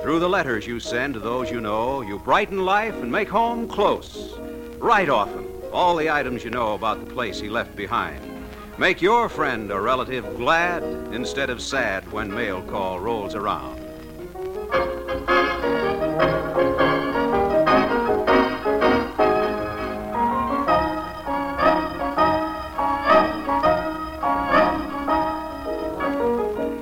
Through 0.00 0.20
the 0.20 0.28
letters 0.28 0.64
you 0.64 0.78
send 0.78 1.14
to 1.14 1.20
those 1.20 1.50
you 1.50 1.60
know, 1.60 2.02
you 2.02 2.20
brighten 2.20 2.64
life 2.64 2.94
and 3.02 3.10
make 3.10 3.28
home 3.28 3.66
close. 3.66 4.38
Write 4.78 5.08
often 5.08 5.48
all 5.72 5.96
the 5.96 6.08
items 6.08 6.44
you 6.44 6.50
know 6.50 6.74
about 6.74 7.04
the 7.04 7.12
place 7.12 7.40
he 7.40 7.48
left 7.48 7.74
behind. 7.74 8.31
Make 8.82 9.00
your 9.00 9.28
friend 9.28 9.70
or 9.70 9.80
relative 9.80 10.24
glad 10.36 10.82
instead 11.14 11.50
of 11.50 11.62
sad 11.62 12.02
when 12.10 12.34
mail 12.34 12.60
call 12.62 12.98
rolls 12.98 13.36
around. 13.36 13.78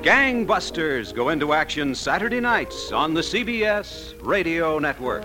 Gangbusters 0.01 1.13
go 1.13 1.29
into 1.29 1.53
action 1.53 1.93
Saturday 1.93 2.39
nights 2.39 2.91
on 2.91 3.13
the 3.13 3.21
CBS 3.21 4.15
Radio 4.23 4.79
Network. 4.79 5.23